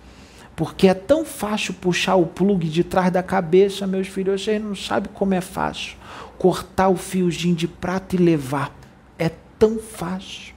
[0.55, 4.75] Porque é tão fácil puxar o plugue de trás da cabeça, meus filhos, vocês não
[4.75, 5.97] sabem como é fácil.
[6.37, 8.71] Cortar o fiozinho de prata e levar.
[9.17, 10.53] É tão fácil.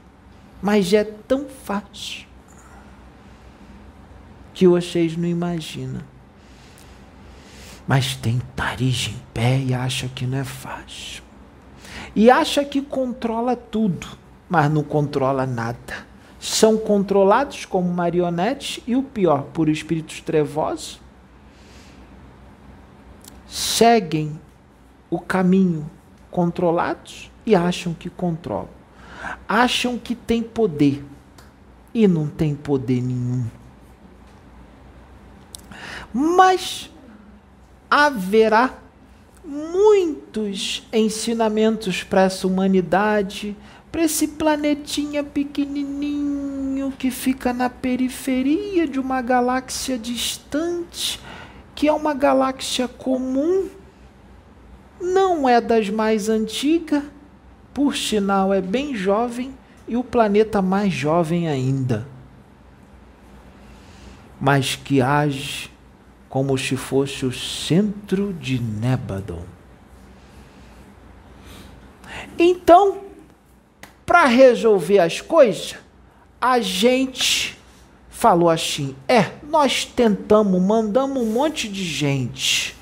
[0.60, 2.26] Mas é tão fácil.
[4.52, 6.02] Que vocês não imaginam.
[7.86, 11.22] Mas tem nariz em pé e acha que não é fácil.
[12.14, 14.06] E acha que controla tudo,
[14.48, 16.06] mas não controla nada
[16.46, 21.00] são controlados como marionetes e o pior, por espíritos trevosos,
[23.48, 24.40] seguem
[25.10, 25.90] o caminho
[26.30, 28.68] controlados e acham que controlam.
[29.48, 31.04] Acham que tem poder
[31.92, 33.44] e não tem poder nenhum.
[36.14, 36.92] Mas
[37.90, 38.72] haverá
[39.44, 43.56] muitos ensinamentos para essa humanidade
[43.90, 51.20] para esse planetinha pequenininho que fica na periferia de uma galáxia distante,
[51.74, 53.68] que é uma galáxia comum,
[55.00, 57.02] não é das mais antigas,
[57.72, 59.54] por sinal é bem jovem
[59.86, 62.06] e o planeta mais jovem ainda,
[64.40, 65.70] mas que age
[66.28, 69.44] como se fosse o centro de Nébadon.
[72.38, 73.05] Então,
[74.06, 75.74] para resolver as coisas,
[76.40, 77.58] a gente
[78.08, 82.74] falou assim: é, nós tentamos, mandamos um monte de gente.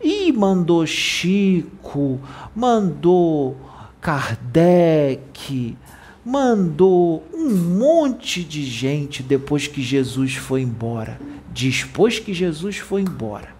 [0.00, 2.20] E mandou Chico,
[2.54, 3.56] mandou
[4.00, 5.76] Kardec,
[6.24, 11.20] mandou um monte de gente depois que Jesus foi embora.
[11.50, 13.57] Depois que Jesus foi embora.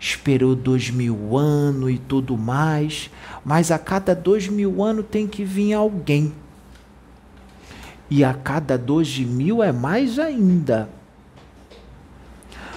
[0.00, 3.10] Esperou dois mil anos e tudo mais,
[3.44, 6.32] mas a cada dois mil anos tem que vir alguém
[8.10, 10.90] e a cada 12 mil é mais ainda.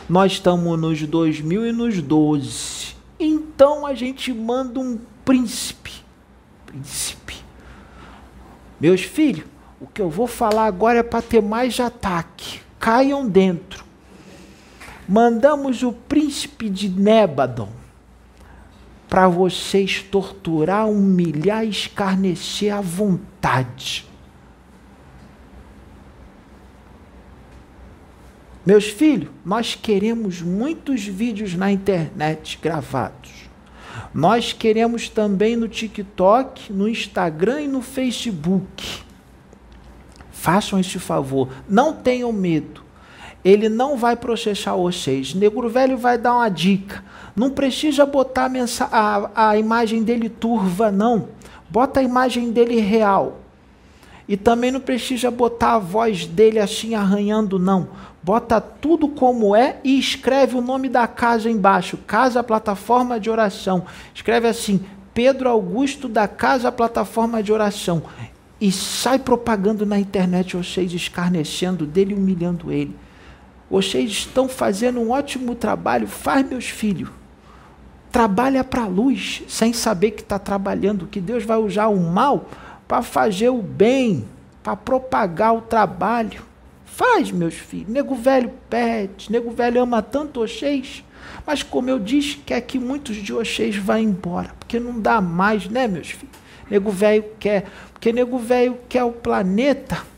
[0.07, 2.95] Nós estamos nos 2000 e nos 12.
[3.19, 5.91] Então a gente manda um príncipe.
[6.67, 7.37] Príncipe.
[8.79, 9.45] Meus filhos,
[9.81, 12.61] o que eu vou falar agora é para ter mais ataque.
[12.79, 13.83] Caiam dentro.
[15.07, 17.69] Mandamos o príncipe de Nébadon
[19.09, 24.07] para vocês torturar, humilhar, escarnecer à vontade.
[28.65, 33.31] Meus filhos, nós queremos muitos vídeos na internet gravados.
[34.13, 39.03] Nós queremos também no TikTok, no Instagram e no Facebook.
[40.31, 42.82] Façam este favor, não tenham medo.
[43.43, 45.33] Ele não vai processar vocês.
[45.33, 47.03] Negro Velho vai dar uma dica.
[47.35, 51.29] Não precisa botar a, a, a imagem dele turva, não.
[51.69, 53.39] Bota a imagem dele real.
[54.27, 57.89] E também não precisa botar a voz dele assim arranhando, não
[58.23, 63.85] bota tudo como é e escreve o nome da casa embaixo, Casa Plataforma de Oração.
[64.15, 64.79] Escreve assim,
[65.13, 68.01] Pedro Augusto da Casa Plataforma de Oração.
[68.61, 72.95] E sai propagando na internet vocês escarnecendo dele, humilhando ele.
[73.73, 76.05] Vocês estão fazendo um ótimo trabalho.
[76.05, 77.09] Faz, meus filhos.
[78.11, 82.47] Trabalha para a luz, sem saber que está trabalhando, que Deus vai usar o mal
[82.87, 84.29] para fazer o bem,
[84.61, 86.43] para propagar o trabalho.
[86.85, 87.89] Faz, meus filhos.
[87.89, 91.03] Nego velho pede, nego velho ama tanto vocês.
[91.43, 95.67] Mas como eu disse, quer que muitos de vocês vá embora, porque não dá mais,
[95.67, 96.37] né, meus filhos?
[96.69, 100.12] Nego velho quer, porque nego velho quer o planeta.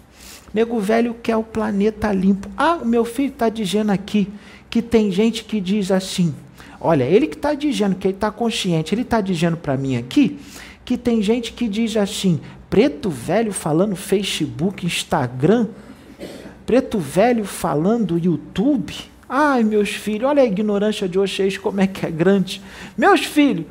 [0.55, 2.49] Nego velho quer o planeta limpo.
[2.55, 4.29] Ah, o meu filho está dizendo aqui
[4.69, 6.33] que tem gente que diz assim:
[6.79, 10.39] olha, ele que está dizendo, que ele está consciente, ele está dizendo para mim aqui
[10.85, 12.39] que tem gente que diz assim:
[12.69, 15.67] preto velho falando Facebook, Instagram,
[16.65, 18.93] preto velho falando YouTube.
[19.27, 22.61] Ai, meus filhos, olha a ignorância de vocês como é que é grande.
[22.97, 23.65] Meus filhos,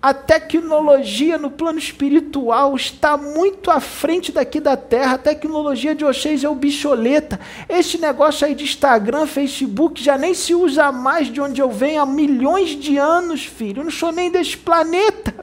[0.00, 5.14] a tecnologia no plano espiritual está muito à frente daqui da Terra.
[5.14, 7.40] A tecnologia de vocês é o bicholeta.
[7.68, 12.02] Esse negócio aí de Instagram, Facebook, já nem se usa mais de onde eu venho
[12.02, 13.80] há milhões de anos, filho.
[13.80, 15.34] Eu não sou nem desse planeta.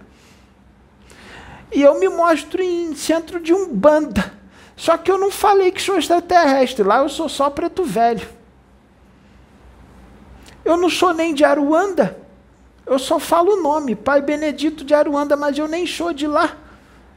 [1.71, 4.33] E eu me mostro em centro de umbanda.
[4.77, 6.83] Só que eu não falei que sou extraterrestre.
[6.83, 8.27] Lá eu sou só preto velho.
[10.63, 12.22] Eu não sou nem de Aruanda.
[12.85, 16.57] Eu só falo o nome, Pai Benedito de Aruanda, mas eu nem sou de lá.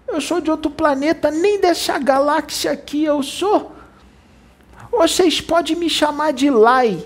[0.06, 3.72] Eu sou de outro planeta, nem dessa galáxia aqui eu sou.
[4.90, 7.04] Vocês podem me chamar de Lai.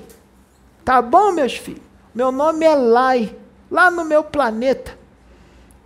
[0.84, 1.82] Tá bom, meus filhos?
[2.14, 3.34] Meu nome é Lai,
[3.70, 4.98] lá no meu planeta.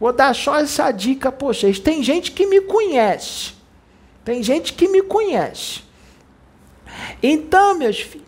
[0.00, 1.78] Vou dar só essa dica para vocês.
[1.78, 3.54] Tem gente que me conhece.
[4.24, 5.82] Tem gente que me conhece.
[7.22, 8.26] Então, meus filhos,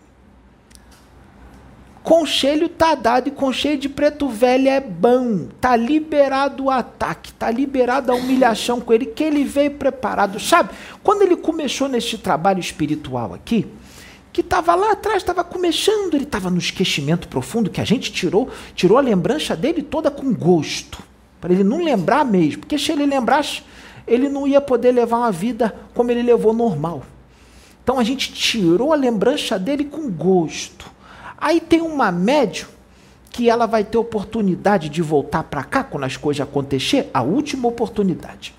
[2.07, 5.49] conselho tá dado e conselho de preto velho é bom.
[5.59, 10.39] Tá liberado o ataque, tá liberado a humilhação com ele, que ele veio preparado.
[10.39, 10.69] Sabe,
[11.03, 13.67] quando ele começou nesse trabalho espiritual aqui,
[14.31, 18.49] que estava lá atrás, estava começando, ele estava no esquecimento profundo, que a gente tirou,
[18.73, 21.03] tirou a lembrança dele toda com gosto
[21.41, 23.63] para ele não lembrar mesmo, porque se ele lembrasse,
[24.07, 27.03] ele não ia poder levar uma vida como ele levou normal.
[27.83, 30.96] Então a gente tirou a lembrança dele com gosto.
[31.37, 32.67] Aí tem uma médium
[33.29, 37.67] que ela vai ter oportunidade de voltar para cá quando as coisas acontecer, a última
[37.67, 38.53] oportunidade.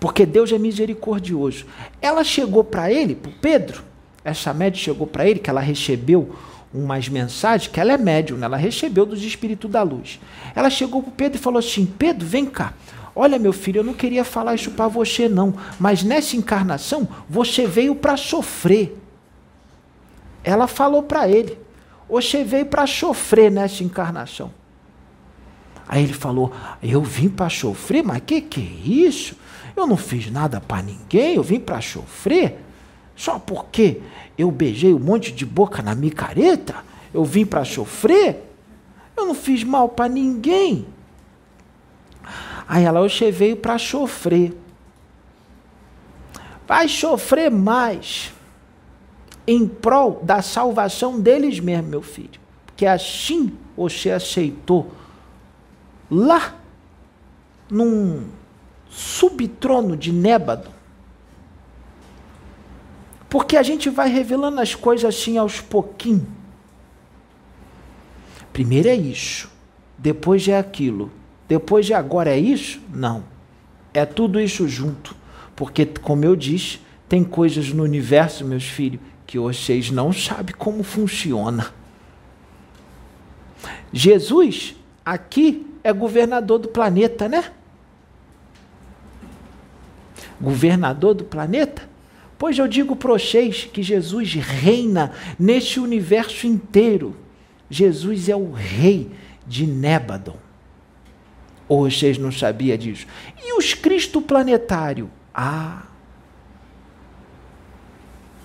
[0.00, 1.66] Porque Deus é misericordioso.
[2.00, 3.82] Ela chegou para ele, para Pedro,
[4.24, 6.34] essa médium chegou para ele, que ela recebeu
[6.72, 8.46] umas mensagens, que ela é médium, né?
[8.46, 10.20] ela recebeu dos espíritos da luz.
[10.54, 12.74] Ela chegou para Pedro e falou assim: Pedro, vem cá.
[13.14, 17.66] Olha, meu filho, eu não queria falar isso para você, não, mas nessa encarnação você
[17.66, 18.96] veio para sofrer.
[20.48, 21.58] Ela falou para ele:
[22.08, 24.50] Você veio para sofrer nessa encarnação.
[25.86, 26.50] Aí ele falou:
[26.82, 28.02] Eu vim para sofrer?
[28.02, 29.36] Mas que que é isso?
[29.76, 32.64] Eu não fiz nada para ninguém, eu vim para sofrer.
[33.14, 34.00] Só porque
[34.38, 36.76] eu beijei um monte de boca na micareta?
[37.12, 38.50] Eu vim para sofrer?
[39.14, 40.86] Eu não fiz mal para ninguém.
[42.66, 44.56] Aí ela, você veio para sofrer.
[46.66, 48.32] Vai sofrer mais
[49.48, 52.38] em prol da salvação deles mesmos, meu filho.
[52.76, 54.92] Que assim você aceitou
[56.10, 56.54] lá
[57.70, 58.26] num
[58.90, 60.78] subtrono de Nébado
[63.28, 66.26] porque a gente vai revelando as coisas assim aos pouquinhos.
[68.52, 69.50] Primeiro é isso,
[69.96, 71.10] depois é aquilo,
[71.46, 72.80] depois de agora é isso?
[72.92, 73.22] Não.
[73.92, 75.14] É tudo isso junto.
[75.54, 80.82] Porque, como eu disse, tem coisas no universo, meus filhos, que vocês não sabem como
[80.82, 81.70] funciona.
[83.92, 84.74] Jesus,
[85.04, 87.52] aqui, é governador do planeta, né?
[90.40, 91.86] Governador do planeta?
[92.38, 97.14] Pois eu digo para vocês que Jesus reina neste universo inteiro.
[97.68, 99.10] Jesus é o rei
[99.46, 100.38] de Nébadon.
[101.68, 103.06] Ou vocês não sabiam disso?
[103.44, 105.10] E os Cristo planetário?
[105.34, 105.82] Ah!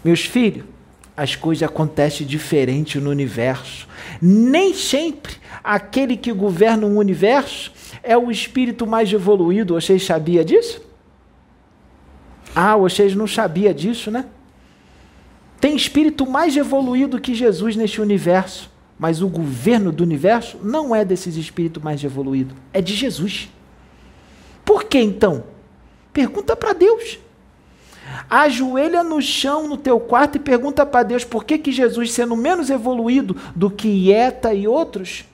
[0.03, 0.72] Meus filhos,
[1.15, 3.87] as coisas acontecem diferente no universo.
[4.21, 9.75] Nem sempre aquele que governa o universo é o espírito mais evoluído.
[9.75, 10.81] Vocês sabiam disso?
[12.55, 14.25] Ah, vocês não sabiam disso, né?
[15.59, 21.05] Tem espírito mais evoluído que Jesus neste universo, mas o governo do universo não é
[21.05, 23.49] desses espíritos mais evoluídos, é de Jesus.
[24.65, 25.45] Por que então?
[26.11, 27.17] Pergunta para Deus.
[28.29, 32.35] Ajoelha no chão no teu quarto e pergunta para Deus por que, que Jesus, sendo
[32.35, 35.25] menos evoluído do que Ieta e outros,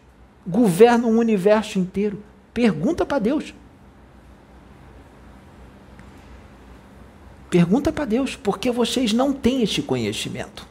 [0.45, 2.23] governa o um universo inteiro.
[2.53, 3.53] Pergunta para Deus.
[7.49, 10.67] Pergunta para Deus, porque vocês não têm este conhecimento.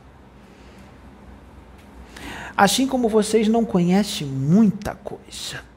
[2.56, 5.67] Assim como vocês não conhecem muita coisa.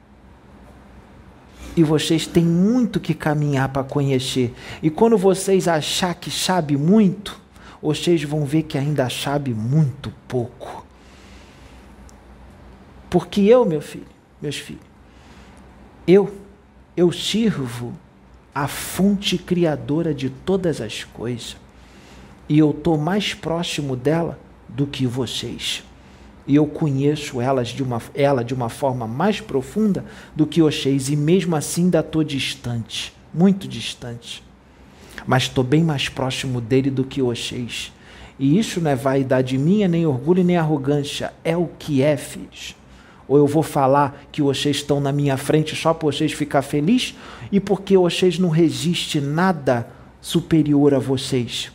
[1.75, 4.53] E vocês têm muito que caminhar para conhecer.
[4.83, 7.39] E quando vocês achar que sabe muito,
[7.81, 10.85] vocês vão ver que ainda sabe muito pouco.
[13.09, 14.05] Porque eu, meu filho,
[14.41, 14.83] meus filhos,
[16.07, 16.33] eu,
[16.95, 17.93] eu sirvo
[18.53, 21.55] a fonte criadora de todas as coisas.
[22.49, 25.83] E eu estou mais próximo dela do que vocês.
[26.47, 30.03] E eu conheço elas de uma, ela de uma forma mais profunda
[30.35, 34.43] do que vocês, e mesmo assim ainda estou distante, muito distante.
[35.25, 37.91] Mas estou bem mais próximo dele do que vocês.
[38.39, 41.31] E isso não é vaidade minha, nem orgulho, nem arrogância.
[41.43, 42.75] É o que é, filhos.
[43.27, 47.15] Ou eu vou falar que vocês estão na minha frente só para vocês ficar felizes
[47.51, 49.87] e porque vocês não resistem nada
[50.19, 51.71] superior a vocês.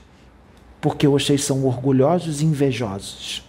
[0.81, 3.43] Porque vocês são orgulhosos e invejosos,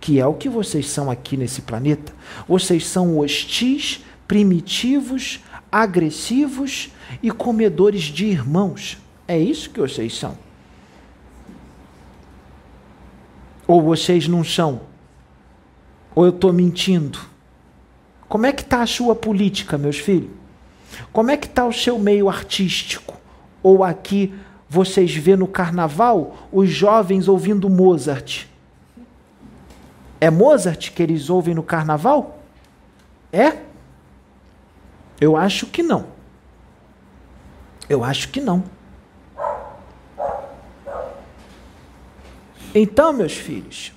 [0.00, 2.12] que é o que vocês são aqui nesse planeta.
[2.48, 5.40] Vocês são hostis, primitivos,
[5.70, 6.90] agressivos
[7.22, 8.98] e comedores de irmãos.
[9.28, 10.36] É isso que vocês são.
[13.66, 14.80] Ou vocês não são?
[16.14, 17.20] Ou eu estou mentindo?
[18.28, 20.30] Como é que está a sua política, meus filhos?
[21.12, 23.16] Como é que está o seu meio artístico?
[23.62, 24.34] Ou aqui
[24.68, 28.49] vocês vê no carnaval os jovens ouvindo Mozart.
[30.20, 32.38] É Mozart que eles ouvem no carnaval?
[33.32, 33.58] É?
[35.20, 36.06] Eu acho que não.
[37.88, 38.62] Eu acho que não.
[42.74, 43.92] Então, meus filhos,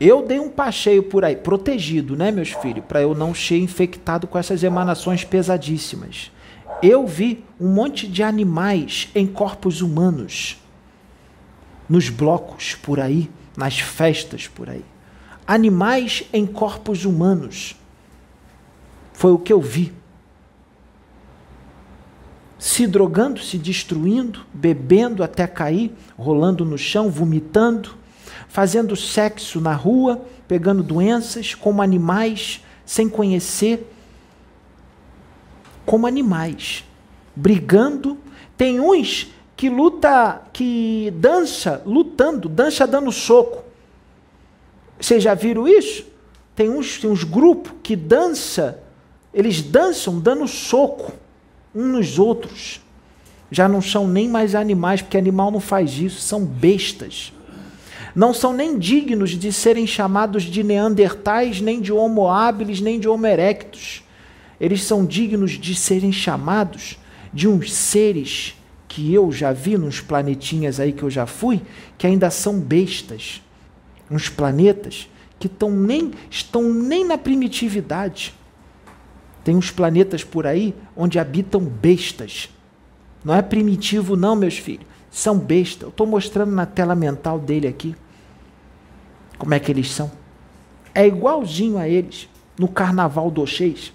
[0.00, 4.26] eu dei um passeio por aí, protegido, né, meus filhos, para eu não ser infectado
[4.26, 6.30] com essas emanações pesadíssimas
[6.82, 10.58] eu vi um monte de animais em corpos humanos,
[11.88, 14.84] nos blocos por aí, nas festas por aí.
[15.48, 17.74] Animais em corpos humanos.
[19.14, 19.94] Foi o que eu vi.
[22.58, 27.94] Se drogando, se destruindo, bebendo até cair, rolando no chão, vomitando,
[28.46, 33.90] fazendo sexo na rua, pegando doenças como animais, sem conhecer
[35.86, 36.84] como animais,
[37.34, 38.18] brigando.
[38.54, 43.67] Tem uns que luta, que dança lutando, dança dando soco.
[45.00, 46.04] Vocês já viram isso?
[46.54, 48.82] Tem uns, tem uns grupos que dança,
[49.32, 51.12] eles dançam dando soco
[51.74, 52.80] uns nos outros.
[53.50, 57.32] Já não são nem mais animais, porque animal não faz isso, são bestas.
[58.14, 63.08] Não são nem dignos de serem chamados de neandertais, nem de homo habilis, nem de
[63.08, 64.02] homo erectus
[64.60, 66.98] eles são dignos de serem chamados
[67.32, 68.54] de uns seres
[68.88, 71.60] que eu já vi nos planetinhas aí que eu já fui,
[71.96, 73.42] que ainda são bestas.
[74.10, 78.34] Uns planetas que tão nem, estão nem na primitividade.
[79.44, 82.50] Tem uns planetas por aí onde habitam bestas.
[83.24, 84.86] Não é primitivo, não, meus filhos.
[85.10, 85.82] São bestas.
[85.82, 87.94] Eu estou mostrando na tela mental dele aqui
[89.38, 90.10] como é que eles são.
[90.94, 92.28] É igualzinho a eles
[92.58, 93.92] no carnaval do Oxês.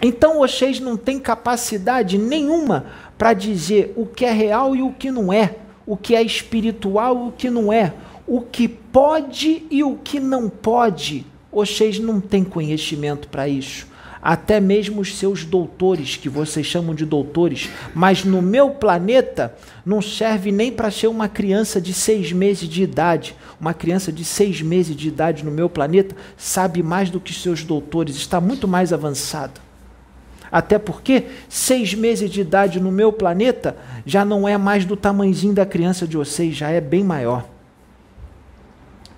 [0.00, 2.86] Então vocês não têm capacidade nenhuma
[3.16, 7.26] para dizer o que é real e o que não é, o que é espiritual
[7.26, 7.94] e o que não é,
[8.32, 11.26] o que pode e o que não pode.
[11.52, 13.86] Vocês não têm conhecimento para isso.
[14.22, 19.54] Até mesmo os seus doutores, que vocês chamam de doutores, mas no meu planeta
[19.84, 23.36] não serve nem para ser uma criança de seis meses de idade.
[23.60, 27.62] Uma criança de seis meses de idade no meu planeta sabe mais do que seus
[27.62, 29.60] doutores, está muito mais avançada.
[30.50, 33.76] Até porque seis meses de idade no meu planeta
[34.06, 37.52] já não é mais do tamanhozinho da criança de vocês, já é bem maior.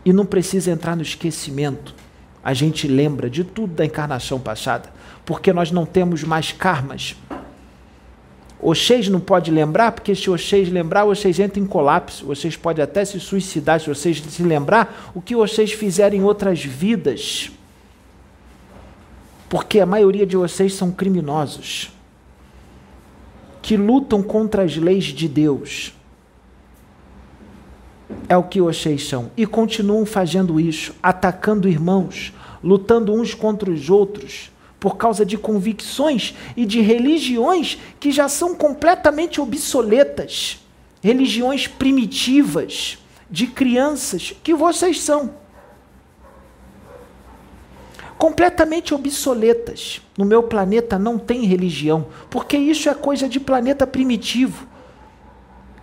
[0.05, 1.95] E não precisa entrar no esquecimento.
[2.43, 4.91] A gente lembra de tudo da encarnação passada,
[5.25, 7.17] porque nós não temos mais karmas.
[8.63, 12.27] Vocês não pode lembrar, porque se vocês lembrar, vocês entram em colapso.
[12.27, 16.63] Vocês podem até se suicidar se vocês se lembrar o que vocês fizeram em outras
[16.63, 17.51] vidas
[19.55, 21.93] porque a maioria de vocês são criminosos
[23.63, 25.95] que lutam contra as leis de Deus.
[28.29, 29.31] É o que vocês são.
[29.37, 34.51] E continuam fazendo isso, atacando irmãos, lutando uns contra os outros,
[34.81, 40.59] por causa de convicções e de religiões que já são completamente obsoletas
[41.03, 42.97] religiões primitivas
[43.31, 45.45] de crianças que vocês são
[48.17, 50.01] completamente obsoletas.
[50.17, 54.67] No meu planeta não tem religião, porque isso é coisa de planeta primitivo,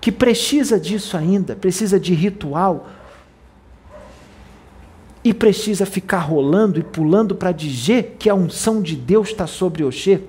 [0.02, 2.90] que precisa disso ainda, precisa de ritual.
[5.24, 9.84] E precisa ficar rolando e pulando para dizer que a unção de Deus está sobre
[9.84, 10.20] Oxê.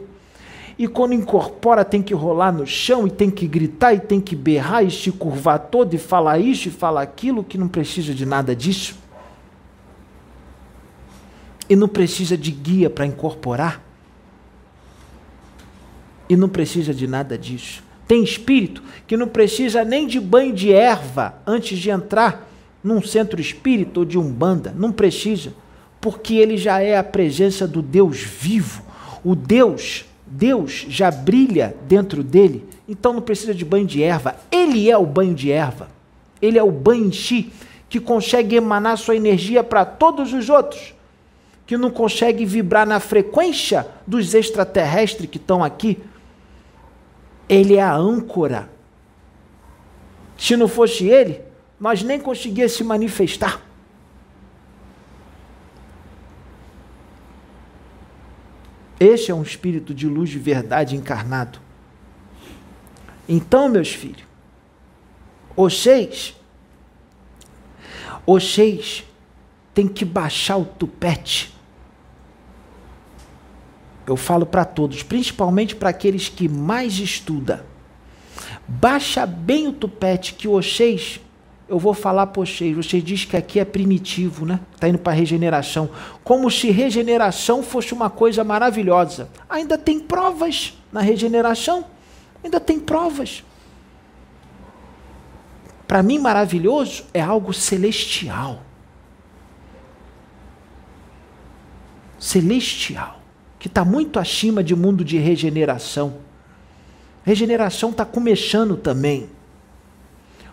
[0.78, 4.36] E quando incorpora, tem que rolar no chão, e tem que gritar, e tem que
[4.36, 8.26] berrar, e se curvar todo, e falar isso e falar aquilo, que não precisa de
[8.26, 9.02] nada disso.
[11.72, 13.80] e não precisa de guia para incorporar?
[16.28, 17.82] E não precisa de nada disso.
[18.12, 22.46] Tem espírito que não precisa nem de banho de erva antes de entrar
[22.84, 24.70] num centro espírita ou de umbanda.
[24.76, 25.54] Não precisa.
[25.98, 28.82] Porque ele já é a presença do Deus vivo.
[29.24, 32.66] O Deus, Deus já brilha dentro dele.
[32.86, 34.36] Então não precisa de banho de erva.
[34.50, 35.88] Ele é o banho de erva.
[36.42, 37.50] Ele é o banho em si
[37.88, 40.92] que consegue emanar sua energia para todos os outros,
[41.66, 45.98] que não consegue vibrar na frequência dos extraterrestres que estão aqui.
[47.52, 48.70] Ele é a âncora.
[50.38, 51.42] Se não fosse ele,
[51.78, 53.60] nós nem conseguíamos se manifestar.
[58.98, 61.58] Este é um espírito de luz de verdade encarnado.
[63.28, 64.24] Então, meus filhos,
[65.54, 66.34] vocês
[68.26, 69.04] vocês
[69.74, 71.54] têm que baixar o tupete.
[74.12, 77.60] Eu falo para todos, principalmente para aqueles que mais estudam.
[78.68, 81.18] Baixa bem o tupete que vocês,
[81.66, 84.60] eu vou falar para vocês, vocês dizem que aqui é primitivo, né?
[84.74, 85.88] Está indo para regeneração.
[86.22, 89.30] Como se regeneração fosse uma coisa maravilhosa.
[89.48, 91.86] Ainda tem provas na regeneração.
[92.44, 93.42] Ainda tem provas.
[95.88, 98.62] Para mim, maravilhoso é algo celestial.
[102.18, 103.21] Celestial.
[103.62, 106.14] Que está muito acima de mundo de regeneração.
[107.24, 109.28] Regeneração está começando também.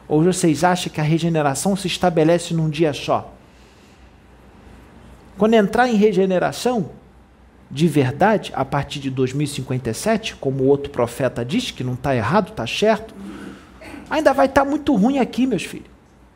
[0.07, 3.33] Ou vocês acham que a regeneração se estabelece num dia só?
[5.39, 6.91] Quando entrar em regeneração,
[7.71, 12.49] de verdade, a partir de 2057, como o outro profeta disse, que não está errado,
[12.49, 13.15] está certo,
[14.07, 15.89] ainda vai estar tá muito ruim aqui, meus filhos.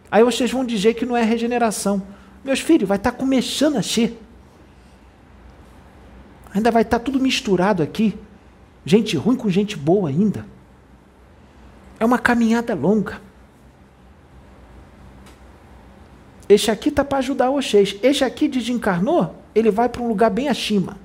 [0.10, 2.02] Aí vocês vão dizer que não é regeneração.
[2.44, 4.23] Meus filhos, vai estar tá começando a ser.
[6.54, 8.18] Ainda vai estar tá tudo misturado aqui.
[8.86, 10.46] Gente ruim com gente boa ainda.
[12.00, 13.22] É uma caminhada longa.
[16.48, 17.98] Este aqui está para ajudar vocês.
[18.04, 20.98] Este aqui desencarnou, ele vai para um lugar bem acima.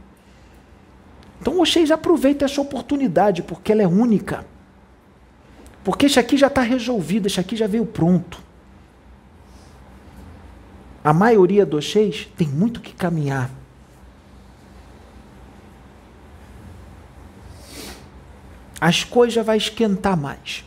[1.40, 4.44] Então vocês aproveitem essa oportunidade, porque ela é única.
[5.84, 8.42] Porque isso aqui já está resolvido, isso aqui já veio pronto.
[11.03, 13.57] A maioria dos seis tem muito que caminhar.
[18.81, 20.64] As coisas vai esquentar mais.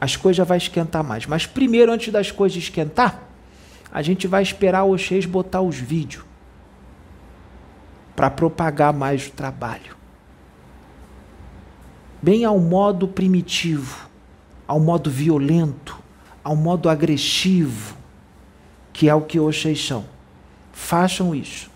[0.00, 1.26] As coisas vai esquentar mais.
[1.26, 3.22] Mas primeiro, antes das coisas esquentar,
[3.92, 6.24] a gente vai esperar o Oxês botar os vídeos
[8.16, 10.02] para propagar mais o trabalho
[12.22, 14.08] bem ao modo primitivo,
[14.66, 15.98] ao modo violento,
[16.44, 17.96] ao modo agressivo,
[18.92, 20.04] que é o que vocês são.
[20.72, 21.68] Façam isso.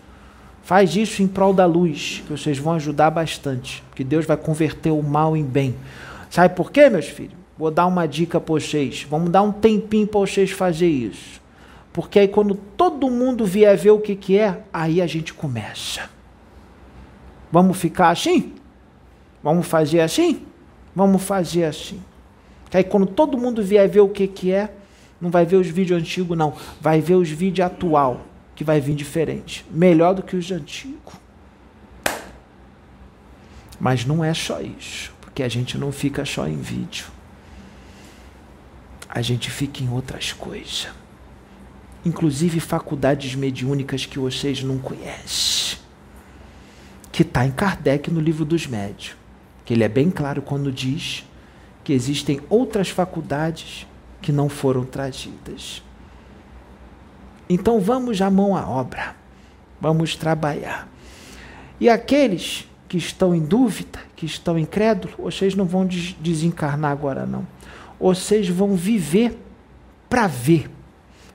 [0.67, 4.91] Faz isso em prol da luz, que vocês vão ajudar bastante, que Deus vai converter
[4.91, 5.73] o mal em bem.
[6.29, 7.37] Sabe por quê, meus filhos?
[7.57, 9.07] Vou dar uma dica para vocês.
[9.09, 11.39] Vamos dar um tempinho para vocês fazer isso.
[11.93, 16.09] Porque aí quando todo mundo vier ver o que, que é, aí a gente começa.
[17.49, 18.51] Vamos ficar assim?
[19.41, 20.41] Vamos fazer assim?
[20.93, 22.01] Vamos fazer assim.
[22.69, 24.69] Que aí quando todo mundo vier ver o que, que é,
[25.21, 26.51] não vai ver os vídeos antigos, não.
[26.81, 28.19] Vai ver os vídeos atual,
[28.57, 29.65] que vai vir diferente.
[29.71, 31.13] Melhor do que os antigos.
[33.79, 37.05] Mas não é só isso, porque a gente não fica só em vídeo.
[39.07, 40.89] A gente fica em outras coisas.
[42.03, 45.77] Inclusive faculdades mediúnicas que vocês não conhecem.
[47.13, 49.15] Que está em Kardec no livro dos médios
[49.67, 51.25] que ele é bem claro quando diz
[51.83, 53.85] que existem outras faculdades
[54.21, 55.83] que não foram trazidas.
[57.49, 59.15] Então vamos à mão à obra,
[59.79, 60.87] vamos trabalhar.
[61.79, 65.85] E aqueles que estão em dúvida, que estão incrédulos, vocês não vão
[66.19, 67.45] desencarnar agora não.
[67.99, 69.37] Vocês vão viver
[70.09, 70.69] para ver.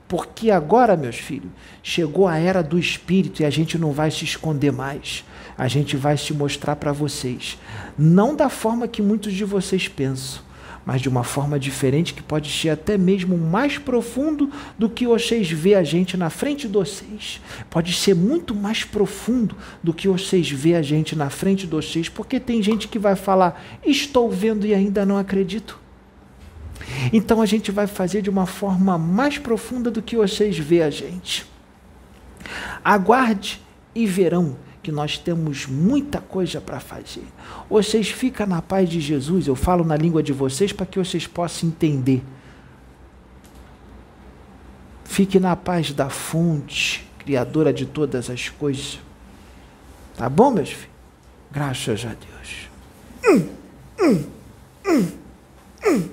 [0.09, 1.51] Porque agora, meus filhos,
[1.83, 5.25] chegou a era do espírito e a gente não vai se esconder mais
[5.57, 7.59] a gente vai se mostrar para vocês.
[7.97, 10.43] Não da forma que muitos de vocês pensam,
[10.85, 15.51] mas de uma forma diferente que pode ser até mesmo mais profundo do que vocês
[15.51, 17.41] vê a gente na frente de vocês.
[17.71, 22.09] Pode ser muito mais profundo do que vocês vê a gente na frente de vocês,
[22.09, 25.81] porque tem gente que vai falar: "Estou vendo e ainda não acredito".
[27.13, 30.91] Então a gente vai fazer de uma forma mais profunda do que vocês vê a
[30.91, 31.47] gente.
[32.85, 33.61] Aguarde
[33.95, 37.25] e verão que nós temos muita coisa para fazer.
[37.71, 41.27] Vocês ficam na paz de Jesus, eu falo na língua de vocês para que vocês
[41.27, 42.23] possam entender.
[45.05, 48.99] Fique na paz da fonte, Criadora de todas as coisas.
[50.17, 50.91] Tá bom, meus filhos?
[51.53, 52.69] Graças a Deus.
[53.25, 53.49] Hum,
[54.01, 54.25] hum,
[55.87, 56.09] hum,